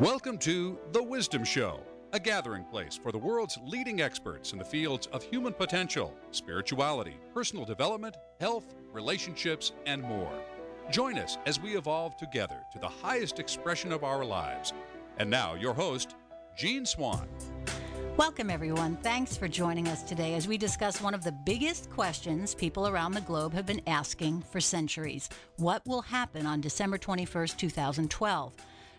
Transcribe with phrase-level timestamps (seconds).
[0.00, 1.80] Welcome to The Wisdom Show,
[2.12, 7.16] a gathering place for the world's leading experts in the fields of human potential, spirituality,
[7.34, 10.32] personal development, health, relationships, and more.
[10.92, 14.72] Join us as we evolve together to the highest expression of our lives.
[15.16, 16.14] And now, your host,
[16.56, 17.26] Jean Swan.
[18.16, 18.98] Welcome, everyone.
[18.98, 23.14] Thanks for joining us today as we discuss one of the biggest questions people around
[23.14, 28.52] the globe have been asking for centuries What will happen on December 21st, 2012?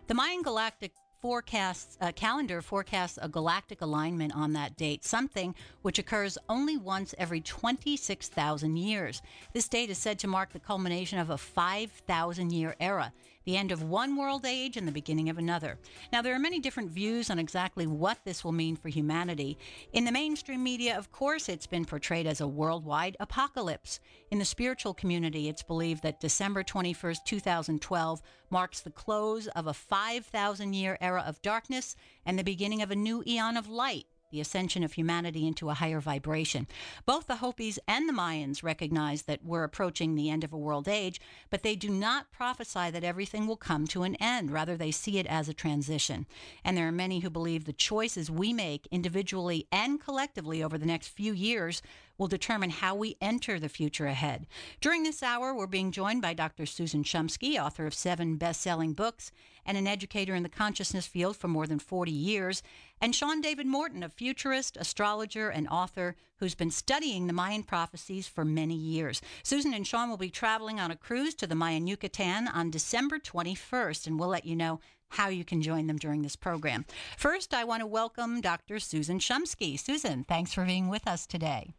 [0.10, 6.00] The Mayan Galactic forecasts uh, calendar forecasts a galactic alignment on that date, something which
[6.00, 9.22] occurs only once every 26,000 years.
[9.54, 13.14] This date is said to mark the culmination of a 5,000 year era
[13.50, 15.80] the end of one world age and the beginning of another.
[16.14, 19.58] Now, there are many different views on exactly what this will mean for humanity.
[19.92, 24.00] In the mainstream media, of course, it's been portrayed as a worldwide apocalypse.
[24.30, 29.74] In the spiritual community, it's believed that December 21st, 2012 marks the close of a
[29.74, 31.96] 5,000 year era of darkness
[32.28, 35.74] and the beginning of a new eon of light the ascension of humanity into a
[35.74, 36.68] higher vibration.
[37.06, 40.88] Both the Hopis and the Mayans recognize that we're approaching the end of a world
[40.88, 44.52] age, but they do not prophesy that everything will come to an end.
[44.52, 46.28] Rather, they see it as a transition.
[46.64, 50.86] And there are many who believe the choices we make individually and collectively over the
[50.86, 51.82] next few years
[52.20, 54.46] will determine how we enter the future ahead.
[54.82, 56.66] During this hour, we're being joined by Dr.
[56.66, 59.32] Susan Shumsky, author of seven best selling books
[59.66, 62.64] and an educator in the consciousness field for more than 40 years,
[63.02, 68.28] and Sean David Morton, a futurist, astrologer, and author who's been studying the Mayan prophecies
[68.28, 69.22] for many years.
[69.44, 73.20] Susan and Sean will be traveling on a cruise to the Mayan Yucatan on December
[73.20, 76.86] 21st, and we'll let you know how you can join them during this program.
[77.18, 78.80] First, I want to welcome Dr.
[78.80, 79.80] Susan Shumsky.
[79.80, 81.74] Susan, thanks for being with us today.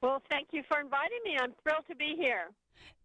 [0.00, 1.38] Well, thank you for inviting me.
[1.40, 2.50] I'm thrilled to be here.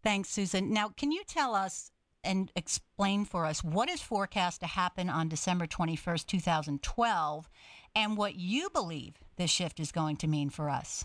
[0.02, 0.72] Thanks, Susan.
[0.72, 5.28] Now, can you tell us and explain for us what is forecast to happen on
[5.28, 7.48] December 21st, 2012,
[7.96, 11.04] and what you believe this shift is going to mean for us?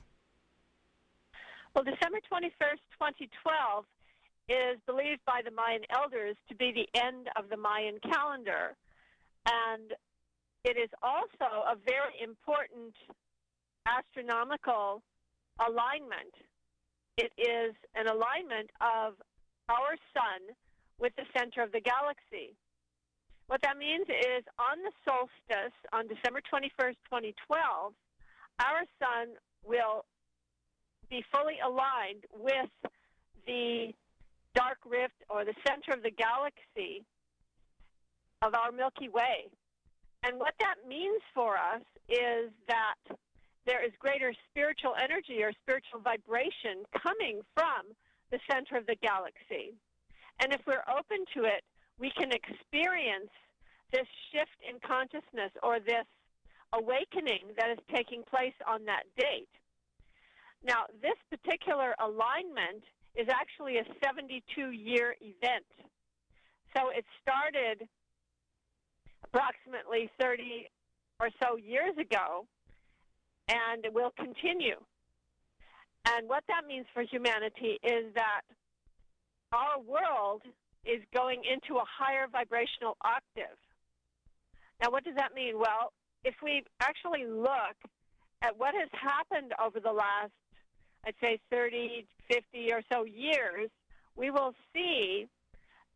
[1.74, 3.86] Well, December 21st, 2012
[4.48, 8.76] is believed by the Mayan elders to be the end of the Mayan calendar.
[9.46, 9.92] And
[10.64, 12.94] it is also a very important
[13.86, 15.02] astronomical
[15.60, 16.34] alignment.
[17.18, 19.14] It is an alignment of
[19.70, 20.56] our sun
[21.00, 22.56] with the center of the galaxy.
[23.48, 27.94] What that means is on the solstice, on December 21st, 2012,
[28.60, 30.06] our sun will
[31.10, 32.72] be fully aligned with
[33.46, 33.94] the
[34.56, 37.04] dark rift or the center of the galaxy
[38.42, 39.46] of our Milky Way.
[40.24, 42.98] And what that means for us is that
[43.66, 47.94] there is greater spiritual energy or spiritual vibration coming from
[48.32, 49.74] the center of the galaxy.
[50.40, 51.64] And if we're open to it,
[52.00, 53.32] we can experience
[53.92, 56.06] this shift in consciousness or this
[56.74, 59.48] awakening that is taking place on that date.
[60.64, 62.84] Now, this particular alignment
[63.16, 65.66] is actually a 72 year event.
[66.76, 67.88] So it started
[69.24, 70.68] approximately 30
[71.20, 72.46] or so years ago
[73.48, 74.76] and it will continue.
[76.08, 78.42] And what that means for humanity is that
[79.52, 80.42] our world
[80.86, 83.58] is going into a higher vibrational octave.
[84.82, 85.58] Now, what does that mean?
[85.58, 87.78] Well, if we actually look
[88.42, 90.32] at what has happened over the last,
[91.06, 93.70] I'd say 30, 50 or so years,
[94.16, 95.28] we will see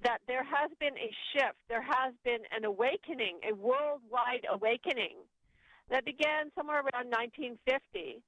[0.03, 1.57] that there has been a shift.
[1.67, 5.17] There has been an awakening, a worldwide awakening
[5.89, 8.21] that began somewhere around 1950.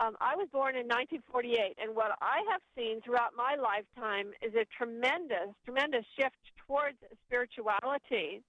[0.00, 4.54] Um, I was born in 1948, and what I have seen throughout my lifetime is
[4.56, 6.96] a tremendous, tremendous shift towards
[7.28, 8.40] spirituality.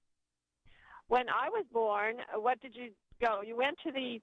[1.09, 3.41] When I was born, what did you go?
[3.43, 4.21] You went to the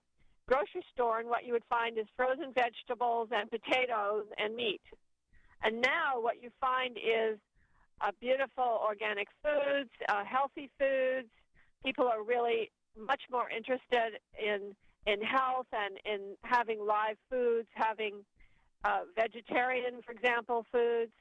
[0.49, 4.81] grocery store, and what you would find is frozen vegetables and potatoes and meat.
[5.63, 7.37] And now, what you find is
[8.01, 11.29] uh, beautiful organic foods, uh, healthy foods.
[11.85, 14.73] People are really much more interested in
[15.09, 18.25] in health and in having live foods, having
[18.85, 21.13] uh, vegetarian, for example, foods,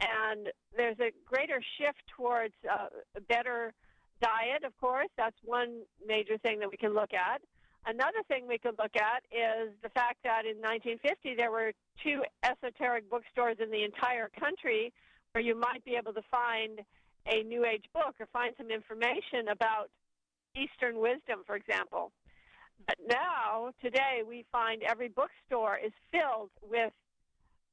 [0.00, 3.72] and there's a greater shift towards uh, a better
[4.20, 4.64] diet.
[4.64, 7.40] Of course, that's one major thing that we can look at.
[7.86, 11.72] Another thing we could look at is the fact that in 1950 there were
[12.02, 14.92] two esoteric bookstores in the entire country
[15.32, 16.80] where you might be able to find
[17.26, 19.88] a New Age book or find some information about
[20.54, 22.12] Eastern wisdom, for example.
[22.86, 26.92] But now, today, we find every bookstore is filled with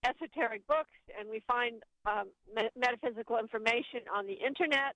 [0.06, 2.30] esoteric books, and we find um,
[2.76, 4.96] metaphysical information on the internet.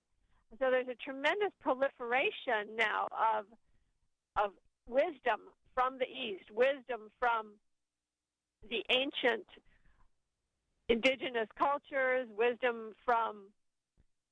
[0.60, 3.46] So there's a tremendous proliferation now of
[4.38, 4.52] of
[4.88, 5.42] wisdom
[5.74, 7.54] from the East, wisdom from
[8.70, 9.46] the ancient
[10.90, 13.48] indigenous cultures, wisdom from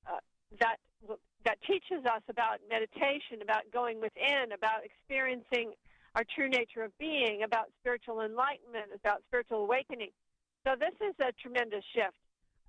[0.08, 0.20] uh,
[0.60, 0.78] that
[1.46, 5.74] that teaches us about meditation, about going within, about experiencing
[6.16, 10.10] our true nature of being, about spiritual enlightenment, about spiritual awakening.
[10.66, 12.18] So this is a tremendous shift.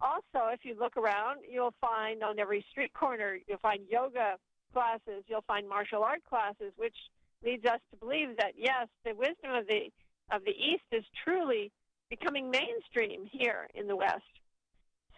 [0.00, 4.36] Also, if you look around, you'll find on every street corner, you'll find yoga
[4.74, 6.96] classes, you'll find martial art classes, which
[7.42, 9.88] leads us to believe that yes, the wisdom of the
[10.32, 11.70] of the East is truly
[12.10, 14.22] becoming mainstream here in the West.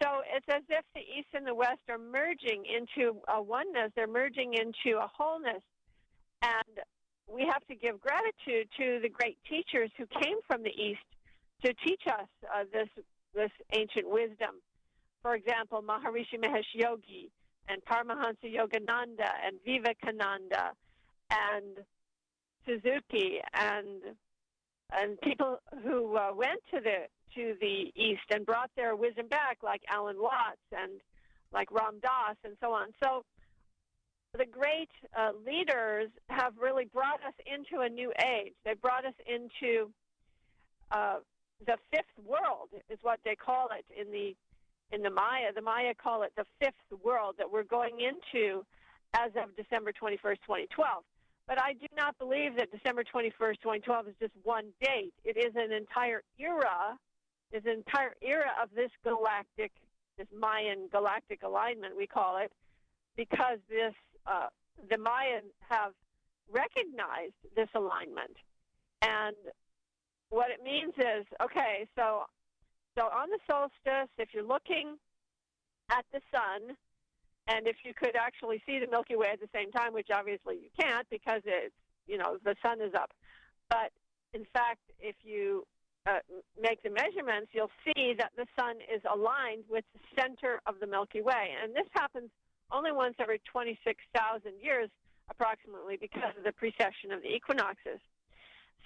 [0.01, 4.07] So it's as if the East and the West are merging into a oneness, they're
[4.07, 5.61] merging into a wholeness.
[6.41, 6.79] And
[7.27, 11.03] we have to give gratitude to the great teachers who came from the East
[11.63, 12.87] to teach us uh, this,
[13.35, 14.61] this ancient wisdom.
[15.21, 17.29] For example, Maharishi Mahesh Yogi
[17.67, 20.71] and Paramahansa Yogananda and Vivekananda
[21.29, 21.85] and
[22.65, 24.15] Suzuki and
[24.91, 29.59] and people who uh, went to the to the east and brought their wisdom back,
[29.61, 30.99] like Alan Watts and
[31.53, 32.87] like Ram Dass and so on.
[33.03, 33.23] So
[34.37, 38.53] the great uh, leaders have really brought us into a new age.
[38.65, 39.91] They brought us into
[40.91, 41.17] uh,
[41.65, 44.35] the fifth world, is what they call it in the
[44.91, 45.53] in the Maya.
[45.53, 48.65] The Maya call it the fifth world that we're going into
[49.13, 51.03] as of December 21st, 2012.
[51.49, 55.13] But I do not believe that December 21st, 2012 is just one date.
[55.25, 56.95] It is an entire era,
[57.51, 59.71] is an entire era of this galactic,
[60.15, 62.51] this Mayan galactic alignment, we call it,
[63.17, 63.95] because this
[64.27, 64.49] uh,
[64.91, 65.93] the Mayans have
[66.51, 68.37] recognized this alignment.
[69.01, 69.35] And
[70.29, 72.25] what it means is, okay, so
[72.95, 74.97] so on the solstice, if you're looking
[75.89, 76.77] at the sun,
[77.49, 80.55] and if you could actually see the Milky Way at the same time, which obviously
[80.55, 81.73] you can't because it's,
[82.07, 83.09] you know, the sun is up.
[83.69, 83.91] But
[84.33, 85.65] in fact, if you
[86.05, 86.19] uh,
[86.61, 90.85] make the measurements, you'll see that the sun is aligned with the center of the
[90.85, 91.57] Milky Way.
[91.61, 92.29] And this happens
[92.71, 94.89] only once every 26,000 years,
[95.29, 97.99] approximately, because of the precession of the equinoxes.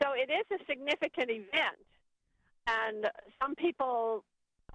[0.01, 1.83] So it is a significant event.
[2.65, 3.12] And
[3.42, 4.24] some people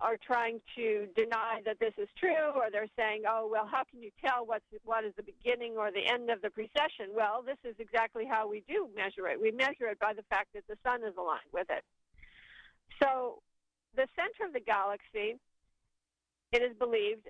[0.00, 4.00] are trying to deny that this is true, or they're saying, "Oh, well, how can
[4.02, 7.58] you tell what's what is the beginning or the end of the precession?" Well, this
[7.64, 9.40] is exactly how we do measure it.
[9.40, 11.84] We measure it by the fact that the sun is aligned with it.
[13.02, 13.42] So,
[13.94, 15.38] the center of the galaxy,
[16.52, 17.28] it is believed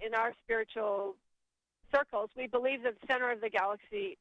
[0.00, 1.16] in our spiritual
[1.92, 4.18] circles, we believe that the center of the galaxy,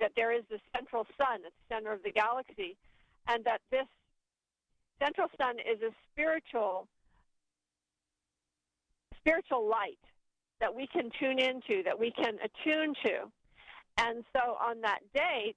[0.00, 2.76] that there is the central sun at the center of the galaxy,
[3.26, 3.86] and that this
[4.98, 6.88] central sun is a spiritual
[9.20, 9.98] spiritual light
[10.60, 13.30] that we can tune into, that we can attune to.
[13.98, 15.56] And so on that date,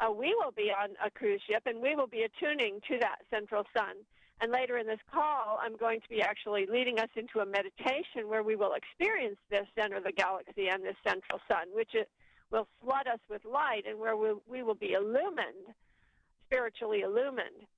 [0.00, 3.18] uh, we will be on a cruise ship and we will be attuning to that
[3.30, 3.96] central sun.
[4.40, 8.26] And later in this call, I'm going to be actually leading us into a meditation
[8.26, 12.08] where we will experience this center of the galaxy and this central sun, which it
[12.50, 15.70] will flood us with light and where we'll, we will be illumined,
[16.46, 17.68] spiritually illumined.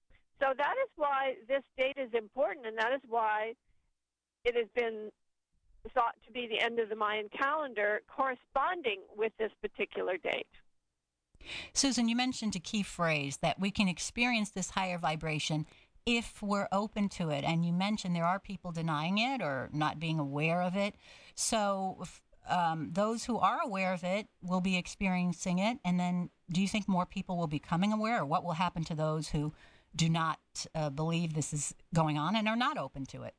[0.40, 3.55] So that is why this date is important, and that is why
[4.44, 5.11] it has been
[5.93, 10.47] thought to be the end of the Mayan calendar corresponding with this particular date.
[11.73, 15.66] Susan, you mentioned a key phrase that we can experience this higher vibration
[16.07, 17.45] if we're open to it.
[17.45, 20.95] And you mentioned there are people denying it or not being aware of it.
[21.35, 22.04] So,
[22.49, 25.78] um, those who are aware of it will be experiencing it.
[25.85, 28.85] And then, do you think more people will be becoming aware, or what will happen
[28.85, 29.54] to those who
[29.97, 30.38] do not
[30.75, 33.35] uh, believe this is going on and are not open to it?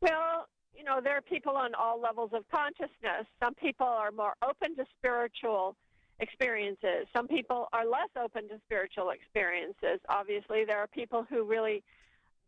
[0.00, 3.26] Well, you know, there are people on all levels of consciousness.
[3.42, 5.76] Some people are more open to spiritual
[6.20, 7.06] experiences.
[7.14, 10.00] Some people are less open to spiritual experiences.
[10.08, 11.82] Obviously, there are people who really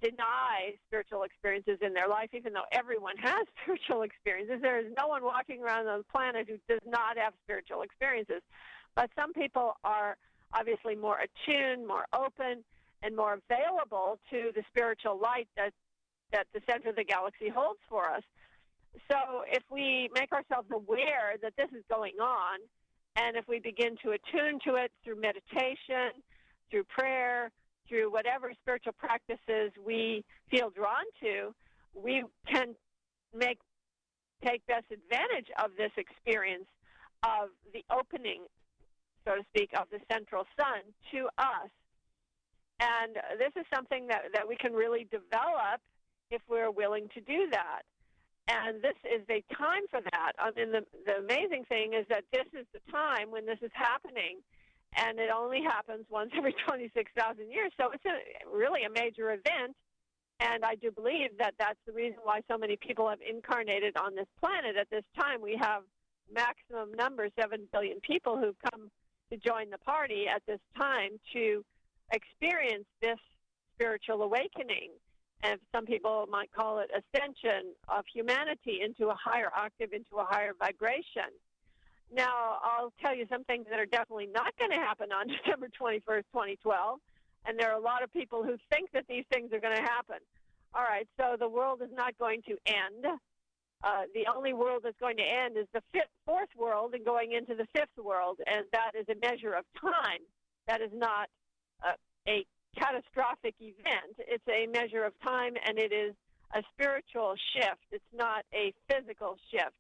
[0.01, 4.59] deny spiritual experiences in their life, even though everyone has spiritual experiences.
[4.63, 8.43] There is no one walking around on the planet who does not have spiritual experiences.
[8.95, 10.17] But some people are
[10.53, 12.65] obviously more attuned, more open,
[13.03, 15.73] and more available to the spiritual light that,
[16.33, 18.23] that the center of the galaxy holds for us.
[19.11, 22.59] So if we make ourselves aware that this is going on,
[23.17, 26.23] and if we begin to attune to it through meditation,
[26.71, 27.51] through prayer,
[27.89, 31.55] through whatever spiritual practices we feel drawn to,
[31.95, 32.75] we can
[33.35, 33.59] make
[34.45, 36.65] take best advantage of this experience
[37.23, 38.43] of the opening,
[39.27, 40.81] so to speak, of the central sun
[41.13, 41.69] to us.
[42.81, 45.83] And this is something that, that we can really develop
[46.31, 47.83] if we're willing to do that.
[48.49, 50.33] And this is a time for that.
[50.39, 53.71] I mean, the, the amazing thing is that this is the time when this is
[53.75, 54.41] happening,
[54.97, 57.71] and it only happens once every 26,000 years.
[57.81, 58.19] So it's a,
[58.51, 59.77] really a major event.
[60.41, 64.15] And I do believe that that's the reason why so many people have incarnated on
[64.17, 65.43] this planet at this time.
[65.43, 65.83] We have
[66.33, 68.91] maximum number, 7 billion people who've come
[69.31, 71.63] to join the party at this time to
[72.13, 73.19] experience this
[73.75, 74.91] spiritual awakening.
[75.43, 80.25] And some people might call it ascension of humanity into a higher octave, into a
[80.25, 81.33] higher vibration.
[82.13, 85.69] Now, I'll tell you some things that are definitely not going to happen on December
[85.69, 86.99] 21st, 2012.
[87.47, 89.83] And there are a lot of people who think that these things are going to
[89.83, 90.19] happen.
[90.75, 93.07] All right, so the world is not going to end.
[93.83, 97.33] Uh, the only world that's going to end is the fifth, fourth world and going
[97.33, 100.21] into the fifth world, and that is a measure of time.
[100.67, 101.29] That is not
[101.83, 101.95] uh,
[102.29, 102.45] a
[102.77, 104.17] catastrophic event.
[104.19, 106.15] It's a measure of time, and it is
[106.55, 107.85] a spiritual shift.
[107.93, 109.75] It's not a physical shift.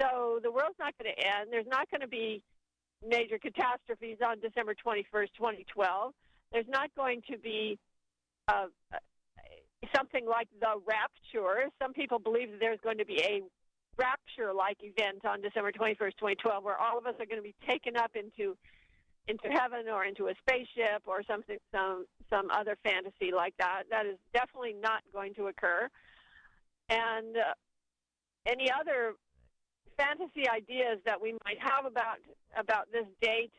[0.00, 1.48] So the world's not going to end.
[1.52, 2.42] There's not going to be
[3.06, 6.12] major catastrophes on December 21st, 2012.
[6.52, 7.78] There's not going to be
[8.48, 8.66] uh,
[9.94, 11.68] something like the rapture.
[11.80, 13.42] Some people believe that there's going to be a
[13.96, 17.54] rapture like event on December 21st, 2012, where all of us are going to be
[17.66, 18.56] taken up into
[19.28, 23.84] into heaven or into a spaceship or something some some other fantasy like that.
[23.90, 25.88] That is definitely not going to occur.
[26.88, 27.54] And uh,
[28.46, 29.14] any other
[29.96, 32.18] fantasy ideas that we might have about
[32.56, 33.52] about this date,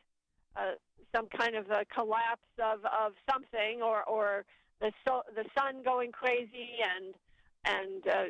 [0.56, 0.72] uh,
[1.14, 4.44] some kind of a collapse of, of something, or or
[4.80, 7.14] the so, the sun going crazy and
[7.64, 8.24] and uh,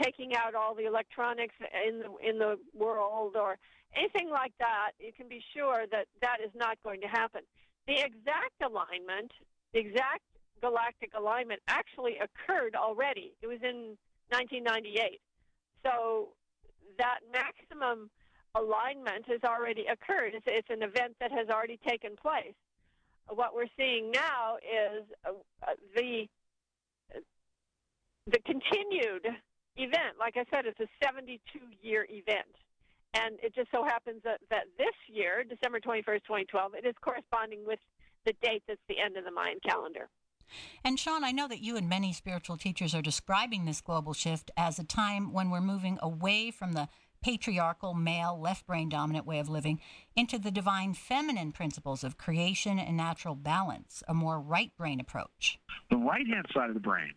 [0.00, 1.54] taking out all the electronics
[1.86, 3.58] in the in the world, or
[3.94, 7.42] anything like that, you can be sure that that is not going to happen.
[7.86, 9.32] The exact alignment,
[9.72, 10.22] the exact
[10.60, 13.32] galactic alignment, actually occurred already.
[13.42, 13.96] It was in
[14.30, 15.20] 1998.
[15.84, 16.30] So
[16.98, 18.10] that maximum
[18.54, 20.34] alignment has already occurred.
[20.34, 22.54] It's, it's an event that has already taken place.
[23.28, 25.32] What we're seeing now is uh,
[25.66, 26.28] uh the
[28.26, 29.26] the continued
[29.76, 30.18] event.
[30.18, 31.40] Like I said, it's a 72
[31.82, 32.54] year event.
[33.14, 37.60] And it just so happens that, that this year, December 21st, 2012, it is corresponding
[37.66, 37.78] with
[38.26, 40.08] the date that's the end of the Mayan calendar.
[40.84, 44.50] And Sean, I know that you and many spiritual teachers are describing this global shift
[44.56, 46.88] as a time when we're moving away from the
[47.22, 49.80] patriarchal, male, left brain dominant way of living
[50.14, 55.58] into the divine feminine principles of creation and natural balance, a more right brain approach.
[55.90, 57.14] The right hand side of the brain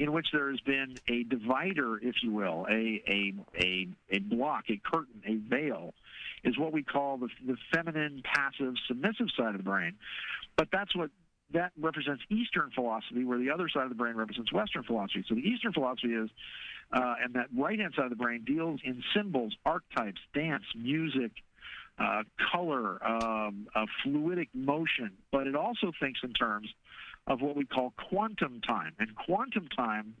[0.00, 4.64] in which there has been a divider, if you will, a, a, a, a block,
[4.70, 5.92] a curtain, a veil,
[6.42, 9.92] is what we call the, the feminine, passive, submissive side of the brain.
[10.56, 11.10] But that's what
[11.52, 15.22] that represents Eastern philosophy, where the other side of the brain represents Western philosophy.
[15.28, 16.30] So the Eastern philosophy is,
[16.92, 21.32] uh, and that right hand side of the brain deals in symbols, archetypes, dance, music,
[21.98, 26.72] uh, color, um, uh, fluidic motion, but it also thinks in terms
[27.26, 28.92] of what we call quantum time.
[28.98, 30.14] And quantum time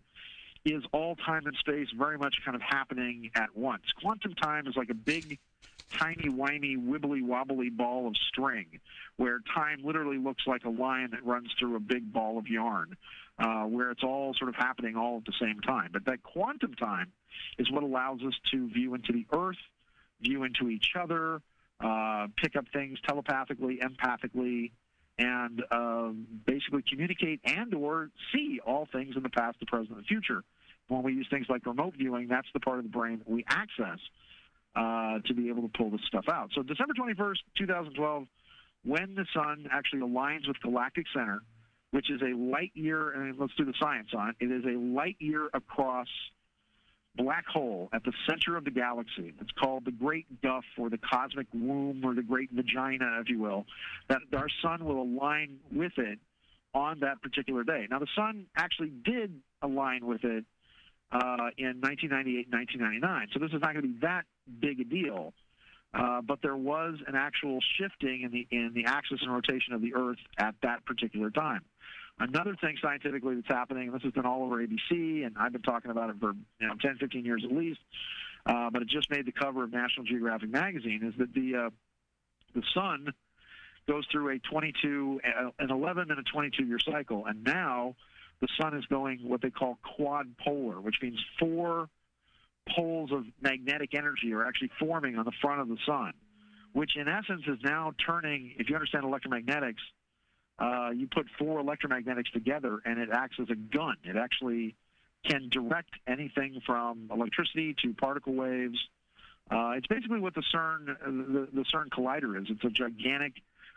[0.64, 3.82] is all time and space very much kind of happening at once.
[4.00, 5.38] Quantum time is like a big,
[5.90, 8.80] tiny, whiny, wibbly wobbly ball of string
[9.16, 12.96] where time literally looks like a line that runs through a big ball of yarn,
[13.38, 15.90] uh, where it's all sort of happening all at the same time.
[15.92, 17.12] But that quantum time
[17.58, 19.58] is what allows us to view into the earth,
[20.20, 21.42] view into each other,
[21.80, 24.72] uh, pick up things telepathically, empathically,
[25.20, 29.98] and um, basically communicate and or see all things in the past, the present, and
[29.98, 30.42] the future.
[30.88, 33.44] When we use things like remote viewing, that's the part of the brain that we
[33.48, 33.98] access
[34.74, 36.50] uh, to be able to pull this stuff out.
[36.54, 38.26] So December 21st, 2012,
[38.84, 41.42] when the sun actually aligns with galactic center,
[41.90, 44.78] which is a light year, and let's do the science on it, it is a
[44.78, 46.08] light year across–
[47.16, 49.32] black hole at the center of the galaxy.
[49.40, 53.38] It's called the Great Duff or the Cosmic Womb or the Great Vagina, if you
[53.38, 53.66] will.
[54.08, 56.18] That our sun will align with it
[56.74, 57.86] on that particular day.
[57.90, 60.44] Now, the sun actually did align with it
[61.12, 64.24] uh, in 1998 1999, so this is not going to be that
[64.60, 65.34] big a deal.
[65.92, 69.82] Uh, but there was an actual shifting in the in the axis and rotation of
[69.82, 71.62] the Earth at that particular time.
[72.20, 75.62] Another thing scientifically that's happening, and this has been all over ABC, and I've been
[75.62, 77.80] talking about it for you know 10, 15 years at least,
[78.44, 81.70] uh, but it just made the cover of National Geographic magazine, is that the uh,
[82.54, 83.14] the sun
[83.88, 87.96] goes through a 22, uh, an 11 and a 22 year cycle, and now
[88.42, 91.88] the sun is going what they call quad polar, which means four
[92.76, 96.12] poles of magnetic energy are actually forming on the front of the sun,
[96.72, 99.80] which in essence is now turning, if you understand electromagnetics,
[100.60, 103.96] uh, you put four electromagnetics together and it acts as a gun.
[104.04, 104.76] It actually
[105.28, 108.78] can direct anything from electricity to particle waves.
[109.50, 112.46] Uh, it's basically what the CERN the, the CERN collider is.
[112.50, 113.34] It's a gigantic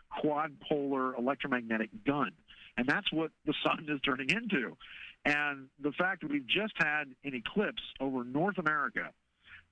[0.08, 2.30] quad polar electromagnetic gun,
[2.76, 4.76] and that's what the sun is turning into.
[5.24, 9.10] And the fact that we've just had an eclipse over North America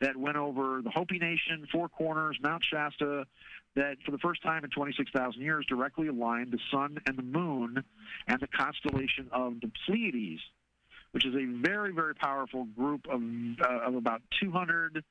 [0.03, 3.25] that went over the Hopi Nation, Four Corners, Mount Shasta,
[3.77, 7.83] that for the first time in 26,000 years directly aligned the sun and the moon
[8.27, 10.43] and the constellation of the Pleiades,
[11.13, 13.23] which is a very, very powerful group of,
[13.65, 15.03] uh, of about 200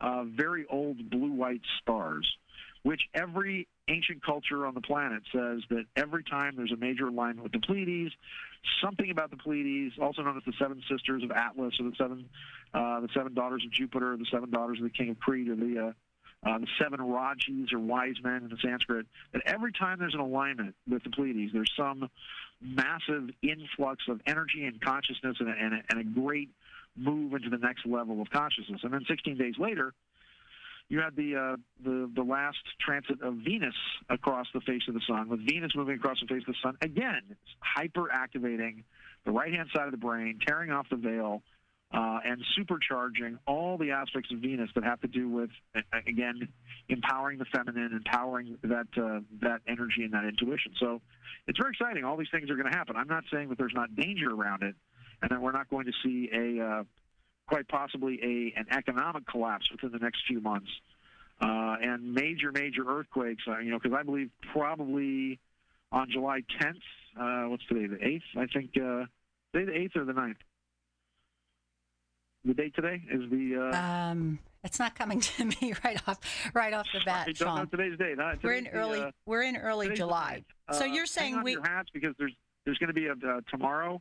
[0.00, 2.36] uh, very old blue white stars
[2.84, 7.42] which every ancient culture on the planet says that every time there's a major alignment
[7.42, 8.12] with the Pleiades,
[8.82, 12.28] something about the Pleiades, also known as the seven sisters of Atlas or the seven,
[12.72, 15.48] uh, the seven daughters of Jupiter, or the seven daughters of the king of Crete,
[15.48, 15.92] or the uh,
[16.48, 20.20] uh, the seven Rishis or wise men in the Sanskrit, that every time there's an
[20.20, 22.10] alignment with the Pleiades, there's some
[22.60, 26.50] massive influx of energy and consciousness and a, and a, and a great
[26.96, 28.80] move into the next level of consciousness.
[28.82, 29.94] And then 16 days later,
[30.88, 33.74] you had the, uh, the the last transit of Venus
[34.08, 36.76] across the face of the sun, with Venus moving across the face of the sun
[36.82, 38.84] again, hyper activating
[39.24, 41.42] the right hand side of the brain, tearing off the veil,
[41.92, 45.50] uh, and supercharging all the aspects of Venus that have to do with
[46.06, 46.48] again
[46.88, 50.72] empowering the feminine, empowering that uh, that energy and that intuition.
[50.78, 51.00] So
[51.46, 52.04] it's very exciting.
[52.04, 52.96] All these things are going to happen.
[52.96, 54.74] I'm not saying that there's not danger around it,
[55.22, 56.84] and that we're not going to see a uh,
[57.46, 60.70] quite possibly a an economic collapse within the next few months,
[61.40, 63.42] uh, and major major earthquakes.
[63.46, 65.38] Uh, you know, because I believe probably
[65.92, 66.74] on July 10th,
[67.18, 68.22] uh, what's today, the 8th?
[68.36, 69.06] I think uh,
[69.52, 70.36] today the 8th or the 9th.
[72.46, 73.70] The date today is the.
[73.72, 76.18] Uh, um, it's not coming to me right off
[76.54, 77.58] right off the bat, don't Sean.
[77.58, 78.18] know today's date.
[78.18, 78.34] Huh?
[78.42, 79.00] We're in early.
[79.00, 80.44] The, uh, we're in early July.
[80.72, 81.52] so you're saying we.
[81.52, 82.34] Your hats because there's
[82.64, 83.14] there's going to be a
[83.50, 84.00] tomorrow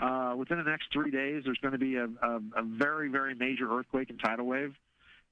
[0.00, 3.34] uh, within the next three days, there's going to be a, a, a, very, very
[3.34, 4.74] major earthquake and tidal wave.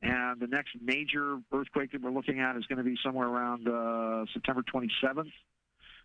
[0.03, 3.69] And the next major earthquake that we're looking at is going to be somewhere around
[3.69, 5.31] uh, September 27th.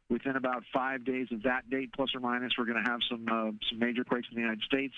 [0.10, 3.26] Within about five days of that date, plus or minus, we're going to have some
[3.30, 4.94] uh, some major quakes in the United States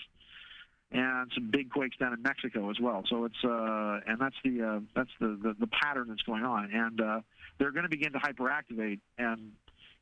[0.92, 3.04] and some big quakes down in Mexico as well.
[3.10, 6.70] So it's uh, and that's the uh, that's the, the, the pattern that's going on,
[6.72, 7.22] and uh,
[7.58, 9.52] they're going to begin to hyperactivate, and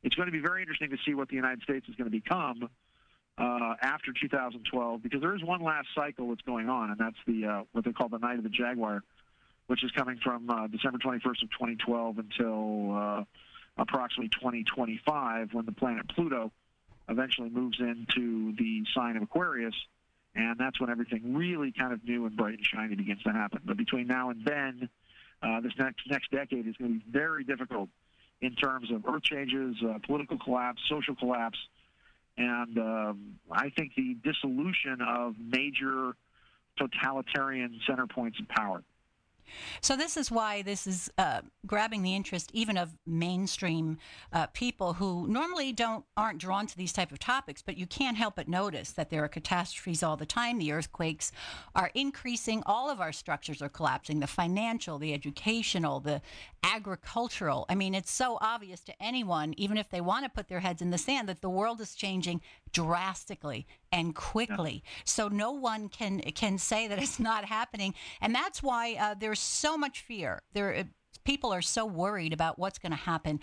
[0.02, 2.16] it's going to be very interesting to see what the United States is going to
[2.16, 2.68] become
[3.38, 7.46] uh, after 2012 because there is one last cycle that's going on, and that's the
[7.46, 9.02] uh, what they call the Night of the Jaguar,
[9.68, 13.24] which is coming from uh, December 21st of 2012 until uh,
[13.76, 16.50] approximately 2025 when the planet Pluto
[17.08, 19.74] eventually moves into the sign of Aquarius,
[20.34, 23.60] and that's when everything really kind of new and bright and shiny begins to happen.
[23.64, 24.88] But between now and then,
[25.42, 27.88] uh, this next next decade is going to be very difficult
[28.40, 31.58] in terms of earth changes, uh, political collapse, social collapse
[32.38, 36.12] and um, I think the dissolution of major
[36.78, 38.82] totalitarian center points of power.
[39.80, 43.98] So this is why this is uh, grabbing the interest even of mainstream
[44.32, 47.62] uh, people who normally don't aren't drawn to these type of topics.
[47.62, 50.58] But you can't help but notice that there are catastrophes all the time.
[50.58, 51.32] The earthquakes
[51.74, 52.62] are increasing.
[52.66, 54.20] All of our structures are collapsing.
[54.20, 56.20] The financial, the educational, the
[56.62, 57.66] agricultural.
[57.68, 60.82] I mean, it's so obvious to anyone, even if they want to put their heads
[60.82, 62.40] in the sand, that the world is changing
[62.72, 64.82] drastically and quickly.
[64.84, 64.90] Yeah.
[65.04, 69.40] So no one can can say that it's not happening, and that's why uh, there's
[69.40, 70.42] so much fear.
[70.52, 70.84] There, uh,
[71.24, 73.40] people are so worried about what's going to happen.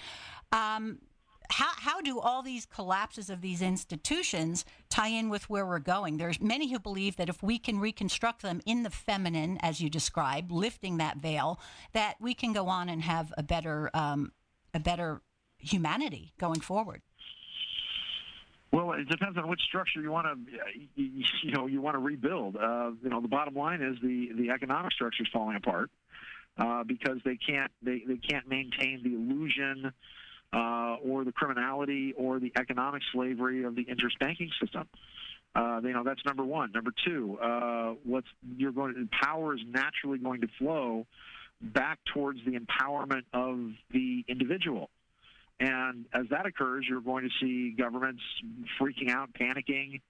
[0.51, 0.99] Um,
[1.49, 6.17] how, how do all these collapses of these institutions tie in with where we're going?
[6.17, 9.89] There's many who believe that if we can reconstruct them in the feminine, as you
[9.89, 11.59] described, lifting that veil,
[11.93, 14.31] that we can go on and have a better um,
[14.73, 15.21] a better
[15.57, 17.01] humanity going forward.
[18.75, 22.57] Well, it depends on which structure you want to, you, know, you want to rebuild.
[22.57, 25.89] Uh, you know, the bottom line is the the economic structure is falling apart
[26.57, 29.93] uh, because they can't they, they can't maintain the illusion
[30.51, 34.89] uh, or the criminality or the economic slavery of the interest banking system.
[35.55, 36.73] Uh, you know, that's number one.
[36.73, 41.07] Number two, uh, what's you're going to, power is naturally going to flow
[41.61, 44.89] back towards the empowerment of the individual.
[45.59, 48.21] And as that occurs, you're going to see governments
[48.79, 50.01] freaking out, panicking,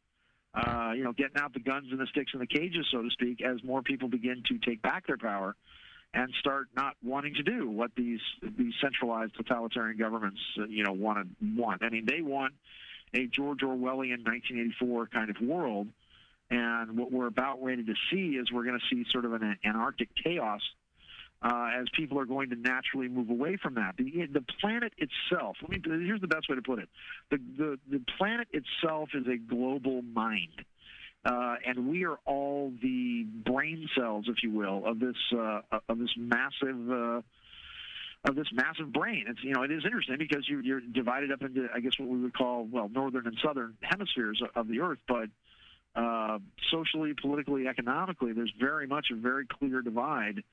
[0.55, 3.09] uh, you know, getting out the guns and the sticks and the cages, so to
[3.11, 5.55] speak, as more people begin to take back their power
[6.13, 8.21] and start not wanting to do what these
[8.57, 11.83] these centralized totalitarian governments, uh, you know, want to want.
[11.83, 12.53] I mean, they want
[13.13, 15.87] a George Orwellian 1984 kind of world,
[16.49, 19.57] and what we're about ready to see is we're going to see sort of an
[19.63, 20.61] anarchic chaos
[21.45, 23.95] uh, as people are going to naturally move away from that.
[23.97, 26.89] The, the planet itself, let me, here's the best way to put it.
[27.29, 30.65] The, the, the planet itself is a global mind.
[31.23, 35.97] Uh, and we are all the brain cells, if you will, of this uh, of
[35.97, 37.21] this massive uh,
[38.27, 39.25] of this massive brain.
[39.27, 42.09] It's you know it is interesting because you, you're divided up into I guess what
[42.09, 45.29] we would call well northern and southern hemispheres of the Earth, but
[45.95, 46.39] uh,
[46.71, 50.43] socially, politically, economically, there's very much a very clear divide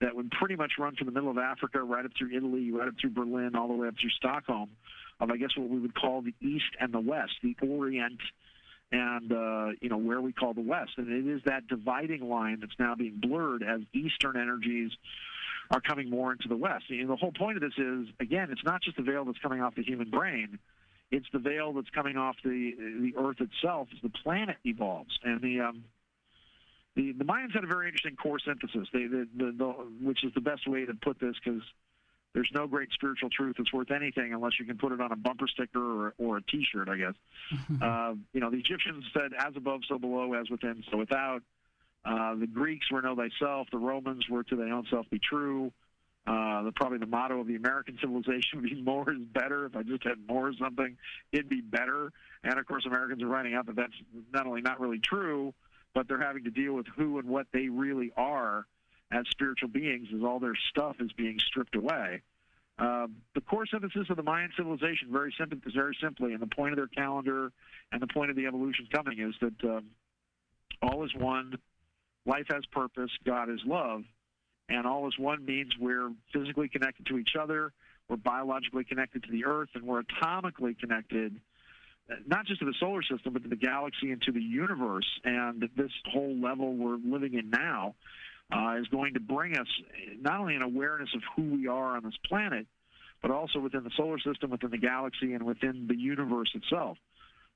[0.00, 2.88] that would pretty much run from the middle of Africa right up through Italy, right
[2.88, 4.70] up through Berlin, all the way up through Stockholm,
[5.20, 8.20] of I guess what we would call the East and the West, the Orient
[8.90, 12.58] and uh, you know where we call the West, and it is that dividing line
[12.60, 14.90] that's now being blurred as Eastern energies
[15.70, 16.84] are coming more into the West.
[16.88, 19.60] And the whole point of this is, again, it's not just the veil that's coming
[19.60, 20.58] off the human brain;
[21.10, 25.18] it's the veil that's coming off the the Earth itself as the planet evolves.
[25.22, 25.84] And the um,
[26.98, 29.66] the, the Mayans had a very interesting core synthesis, they, the, the, the,
[30.02, 31.62] which is the best way to put this because
[32.34, 35.16] there's no great spiritual truth that's worth anything unless you can put it on a
[35.16, 37.14] bumper sticker or, or a T-shirt, I guess.
[37.82, 41.42] uh, you know, the Egyptians said, "As above, so below; as within, so without."
[42.04, 43.68] Uh, the Greeks were know thyself.
[43.70, 45.72] The Romans were to thy own self be true.
[46.26, 49.66] Uh, the, probably the motto of the American civilization would be more is better.
[49.66, 50.96] If I just had more of something,
[51.32, 52.12] it'd be better.
[52.42, 53.94] And of course, Americans are finding out that that's
[54.32, 55.54] not only not really true,
[55.98, 58.68] but they're having to deal with who and what they really are
[59.10, 62.22] as spiritual beings as all their stuff is being stripped away.
[62.78, 65.34] Uh, the core synthesis of the Mayan civilization, very
[65.74, 67.50] very simply, and the point of their calendar
[67.90, 69.86] and the point of the evolution coming is that um,
[70.80, 71.58] all is one,
[72.24, 74.04] life has purpose, God is love,
[74.68, 77.72] and all is one means we're physically connected to each other,
[78.08, 81.40] we're biologically connected to the Earth, and we're atomically connected
[82.26, 85.06] not just to the solar system, but to the galaxy and to the universe.
[85.24, 87.94] And this whole level we're living in now
[88.52, 89.66] uh, is going to bring us
[90.20, 92.66] not only an awareness of who we are on this planet,
[93.20, 96.96] but also within the solar system, within the galaxy, and within the universe itself.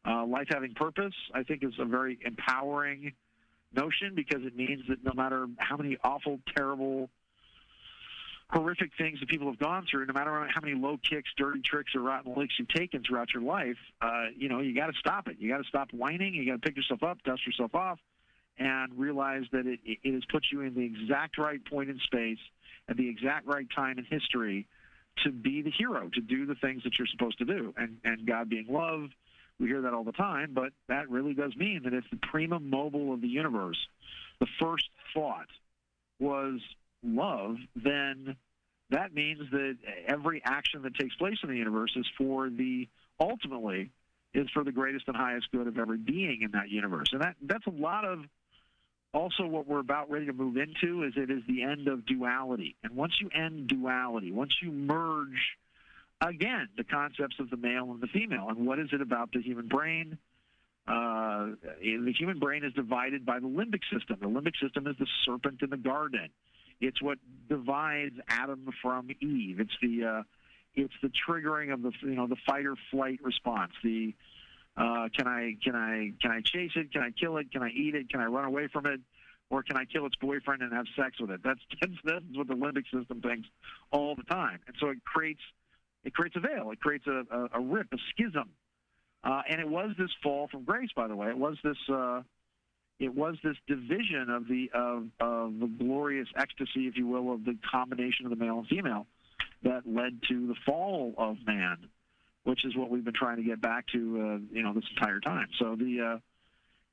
[0.05, 3.12] Uh, life having purpose, I think, is a very empowering
[3.73, 7.09] notion because it means that no matter how many awful, terrible,
[8.53, 11.95] horrific things that people have gone through, no matter how many low kicks, dirty tricks,
[11.95, 15.27] or rotten licks you've taken throughout your life, uh, you know, you got to stop
[15.29, 15.37] it.
[15.38, 16.35] You got to stop whining.
[16.35, 17.99] You got to pick yourself up, dust yourself off,
[18.59, 22.38] and realize that it, it has put you in the exact right point in space
[22.88, 24.67] at the exact right time in history
[25.25, 27.73] to be the hero, to do the things that you're supposed to do.
[27.77, 29.09] And, and God being love,
[29.59, 32.69] we hear that all the time, but that really does mean that if the primum
[32.69, 33.79] mobile of the universe,
[34.41, 35.47] the first thought
[36.19, 36.61] was
[37.03, 38.37] love, then
[38.91, 42.88] that means that every action that takes place in the universe is for the
[43.19, 43.91] ultimately
[44.35, 47.09] is for the greatest and highest good of every being in that universe.
[47.12, 48.25] And that that's a lot of
[49.15, 52.77] also what we're about ready to move into is it is the end of duality.
[52.83, 55.57] And once you end duality, once you merge
[56.21, 59.43] again the concepts of the male and the female, and what is it about the
[59.43, 60.19] human brain?
[60.87, 64.19] Uh, the human brain is divided by the limbic system.
[64.21, 66.29] The limbic system is the serpent in the garden.
[66.83, 67.18] It's what
[67.49, 69.61] divides Adam from Eve.
[69.61, 70.23] It's the uh,
[70.75, 73.71] it's the triggering of the you know the fight or flight response.
[73.85, 74.14] The
[74.77, 76.92] uh, can I can I can I chase it?
[76.92, 77.53] Can I kill it?
[77.53, 78.11] Can I eat it?
[78.11, 79.01] Can I run away from it?
[79.49, 81.40] Or can I kill its boyfriend and have sex with it?
[81.45, 83.49] That's that's, that's what the limbic system thinks
[83.92, 85.42] all the time, and so it creates
[86.05, 86.73] it creates a veil.
[86.73, 88.51] It creates a, a, a rip, a schism,
[89.23, 90.90] uh, and it was this fall from grace.
[90.97, 92.23] By the way, it was this uh,
[93.03, 97.45] it was this division of the of, of the glorious ecstasy, if you will, of
[97.45, 99.07] the combination of the male and female
[99.62, 101.88] that led to the fall of man
[102.45, 105.21] which is what we've been trying to get back to, uh, you know, this entire
[105.21, 105.49] time.
[105.59, 106.19] So the uh,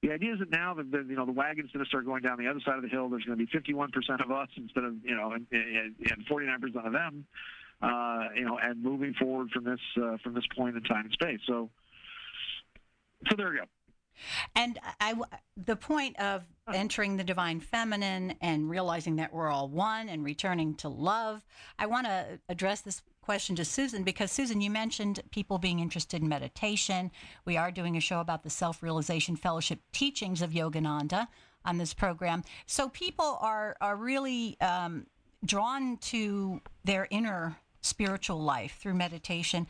[0.02, 2.22] the idea is that now that the, you know the wagon's going to start going
[2.22, 3.10] down the other side of the hill.
[3.10, 6.93] There's going to be 51% of us instead of you know and, and 49% of
[6.93, 7.26] them.
[7.82, 11.13] Uh, you know, and moving forward from this uh, from this point in time and
[11.13, 11.39] space.
[11.48, 11.69] So,
[13.30, 13.63] so there we go.
[14.56, 15.15] And I,
[15.58, 16.43] the point of
[16.74, 21.43] entering the divine feminine and realizing that we're all one and returning to love,
[21.78, 26.22] I want to address this question to Susan because Susan, you mentioned people being interested
[26.22, 27.12] in meditation.
[27.45, 31.28] We are doing a show about the Self Realization Fellowship teachings of Yogananda
[31.65, 32.43] on this program.
[32.65, 35.06] So people are are really um,
[35.45, 39.67] drawn to their inner spiritual life through meditation.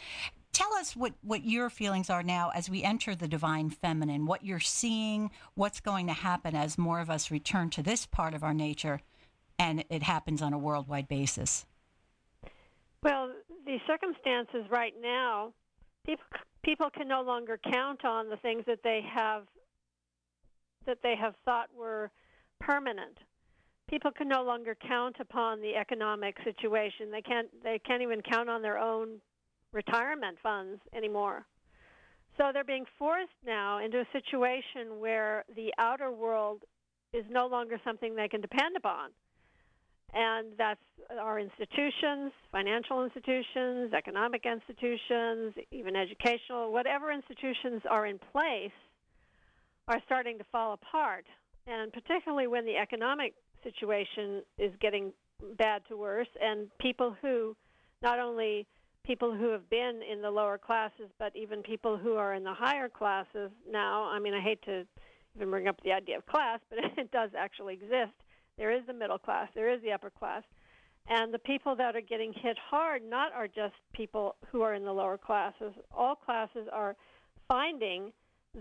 [0.59, 4.43] Tell us what, what your feelings are now as we enter the divine feminine, what
[4.43, 8.43] you're seeing, what's going to happen as more of us return to this part of
[8.43, 8.99] our nature
[9.57, 11.65] and it happens on a worldwide basis.
[13.01, 13.31] Well,
[13.65, 15.53] the circumstances right now,
[16.05, 16.25] people
[16.61, 19.43] people can no longer count on the things that they have
[20.85, 22.11] that they have thought were
[22.59, 23.17] permanent.
[23.89, 27.11] People can no longer count upon the economic situation.
[27.11, 29.21] They can't they can't even count on their own
[29.73, 31.45] retirement funds anymore.
[32.37, 36.63] So they're being forced now into a situation where the outer world
[37.13, 39.09] is no longer something they can depend upon.
[40.13, 40.79] And that's
[41.19, 48.71] our institutions, financial institutions, economic institutions, even educational, whatever institutions are in place
[49.87, 51.25] are starting to fall apart.
[51.67, 55.11] And particularly when the economic situation is getting
[55.57, 57.55] bad to worse, and people who,
[58.01, 58.65] not only
[59.09, 62.53] people who have been in the lower classes, but even people who are in the
[62.53, 64.03] higher classes now.
[64.03, 64.85] I mean, I hate to
[65.35, 68.13] even bring up the idea of class, but it does actually exist.
[68.59, 70.43] There is the middle class, there is the upper class.
[71.07, 74.85] And the people that are getting hit hard not are just people who are in
[74.85, 75.73] the lower classes.
[75.91, 76.95] All classes are
[77.47, 78.11] finding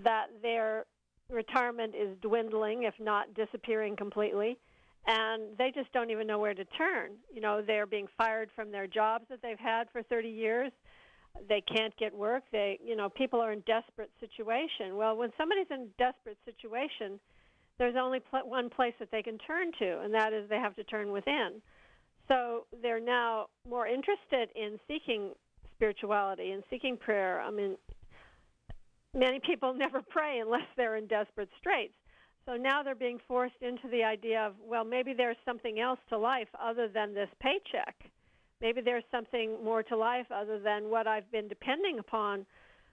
[0.02, 0.86] that their
[1.28, 4.58] retirement is dwindling, if not disappearing completely,
[5.06, 7.12] and they just don't even know where to turn.
[7.32, 10.72] You know, they're being fired from their jobs that they've had for 30 years.
[11.48, 12.42] They can't get work.
[12.52, 14.96] They, you know, people are in desperate situation.
[14.96, 17.20] Well, when somebody's in desperate situation,
[17.78, 20.74] there's only pl- one place that they can turn to, and that is they have
[20.76, 21.62] to turn within.
[22.26, 25.32] So they're now more interested in seeking
[25.74, 27.40] spirituality and seeking prayer.
[27.40, 27.76] I mean,
[29.14, 31.94] many people never pray unless they're in desperate straits.
[32.48, 36.16] So now they're being forced into the idea of, well, maybe there's something else to
[36.16, 37.94] life other than this paycheck.
[38.62, 42.46] Maybe there's something more to life other than what I've been depending upon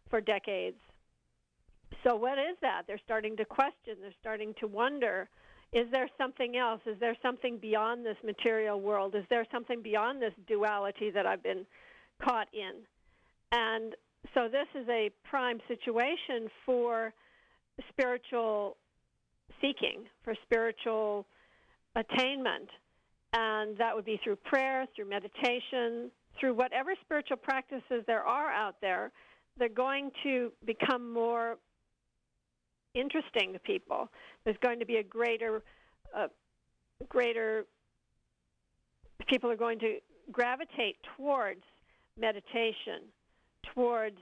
[0.10, 0.76] for decades.
[2.04, 2.82] So, what is that?
[2.86, 5.30] They're starting to question, they're starting to wonder
[5.72, 6.82] is there something else?
[6.86, 9.16] Is there something beyond this material world?
[9.16, 11.66] Is there something beyond this duality that I've been
[12.22, 12.84] caught in?
[13.52, 13.96] And
[14.34, 17.14] so, this is a prime situation for
[17.90, 18.78] spiritual
[19.62, 21.26] seeking, for spiritual
[21.96, 22.70] attainment.
[23.34, 28.76] And that would be through prayer, through meditation, through whatever spiritual practices there are out
[28.82, 29.12] there.
[29.58, 31.58] They're going to become more
[32.94, 34.10] interesting to people.
[34.44, 35.64] There's going to be a greater,
[36.16, 36.28] uh,
[37.10, 37.66] greater.
[39.28, 39.98] People are going to
[40.32, 41.62] gravitate towards
[42.20, 43.02] meditation,
[43.74, 44.18] towards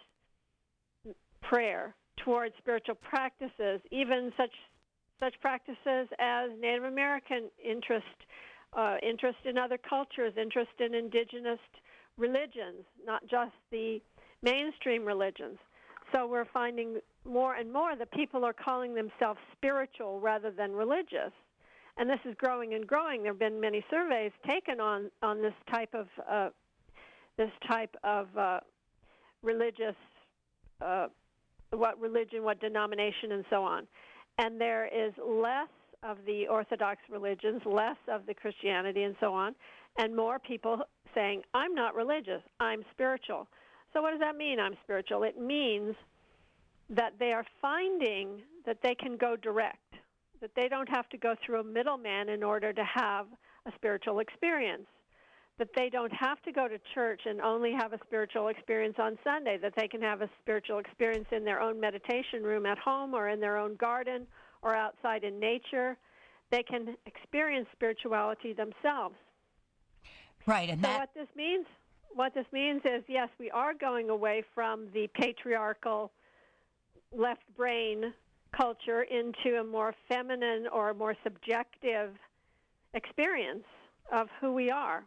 [1.42, 1.94] prayer,
[2.24, 4.52] towards spiritual practices, even such
[5.24, 8.06] such practices as Native American interest,
[8.74, 11.60] uh, interest in other cultures, interest in indigenous
[12.18, 14.02] religions, not just the
[14.42, 15.58] mainstream religions.
[16.12, 21.32] So we're finding more and more that people are calling themselves spiritual rather than religious.
[21.98, 23.24] And this is growing and growing.
[23.24, 26.50] There have been many surveys taken on, on this type of uh,
[27.36, 28.60] this type of uh,
[29.42, 29.96] religious,
[30.82, 31.08] uh,
[31.72, 33.88] what religion, what denomination, and so on
[34.38, 35.70] and there is less
[36.04, 39.56] of the Orthodox religions, less of the Christianity, and so on,
[39.98, 40.82] and more people
[41.16, 43.48] saying, I'm not religious, I'm spiritual.
[43.94, 45.24] So, what does that mean, I'm spiritual?
[45.24, 45.96] It means
[46.90, 49.96] that they are finding that they can go direct,
[50.42, 53.28] that they don't have to go through a middleman in order to have
[53.66, 54.88] a spiritual experience
[55.60, 59.18] that they don't have to go to church and only have a spiritual experience on
[59.24, 63.14] Sunday, that they can have a spiritual experience in their own meditation room at home
[63.14, 64.26] or in their own garden
[64.62, 65.96] or outside in nature.
[66.50, 69.16] They can experience spirituality themselves.
[70.46, 71.00] Right, and so that...
[71.00, 71.66] what this means
[72.16, 76.12] what this means is yes, we are going away from the patriarchal
[77.12, 78.14] left brain
[78.56, 82.12] culture into a more feminine or more subjective
[82.94, 83.64] experience
[84.12, 85.04] of who we are.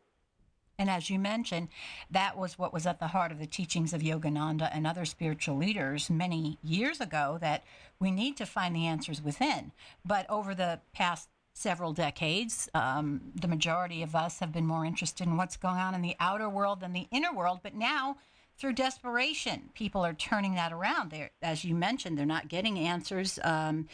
[0.79, 1.69] And as you mentioned,
[2.11, 5.57] that was what was at the heart of the teachings of Yogananda and other spiritual
[5.57, 7.65] leaders many years ago that
[7.99, 9.73] we need to find the answers within.
[10.05, 15.27] But over the past several decades, um, the majority of us have been more interested
[15.27, 17.61] in what's going on in the outer world than the inner world.
[17.62, 18.19] But now,
[18.59, 21.11] through desperation, people are turning that around.
[21.11, 23.89] They're, as you mentioned, they're not getting answers um,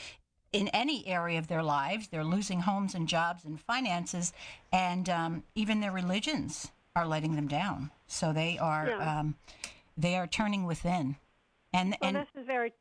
[0.52, 2.08] in any area of their lives.
[2.08, 4.32] They're losing homes and jobs and finances,
[4.72, 7.90] and um, even their religions are letting them down.
[8.06, 9.20] So they are yeah.
[9.20, 9.36] um,
[9.96, 11.16] they are turning within.
[11.72, 12.72] And well, and this is very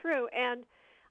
[0.00, 0.28] true.
[0.36, 0.64] And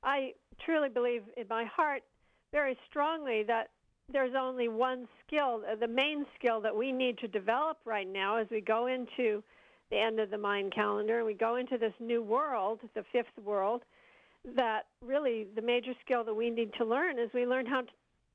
[0.04, 0.34] I
[0.66, 2.04] truly believe in my heart
[2.52, 3.70] very strongly that
[4.12, 8.38] there's only one skill, uh, the main skill that we need to develop right now
[8.38, 9.44] as we go into
[9.92, 13.38] the end of the Mayan calendar and we go into this new world, the fifth
[13.44, 13.84] world
[14.56, 17.88] that really the major skill that we need to learn is we learn how to,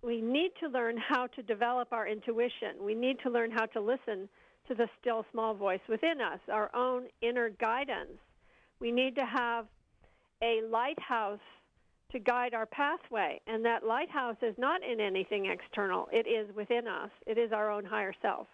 [0.02, 2.82] we need to learn how to develop our intuition.
[2.82, 4.28] We need to learn how to listen
[4.68, 8.18] to the still small voice within us, our own inner guidance.
[8.80, 9.66] We need to have
[10.42, 11.38] a lighthouse
[12.10, 16.08] to guide our pathway, and that lighthouse is not in anything external.
[16.12, 17.10] It is within us.
[17.26, 18.48] It is our own higher self.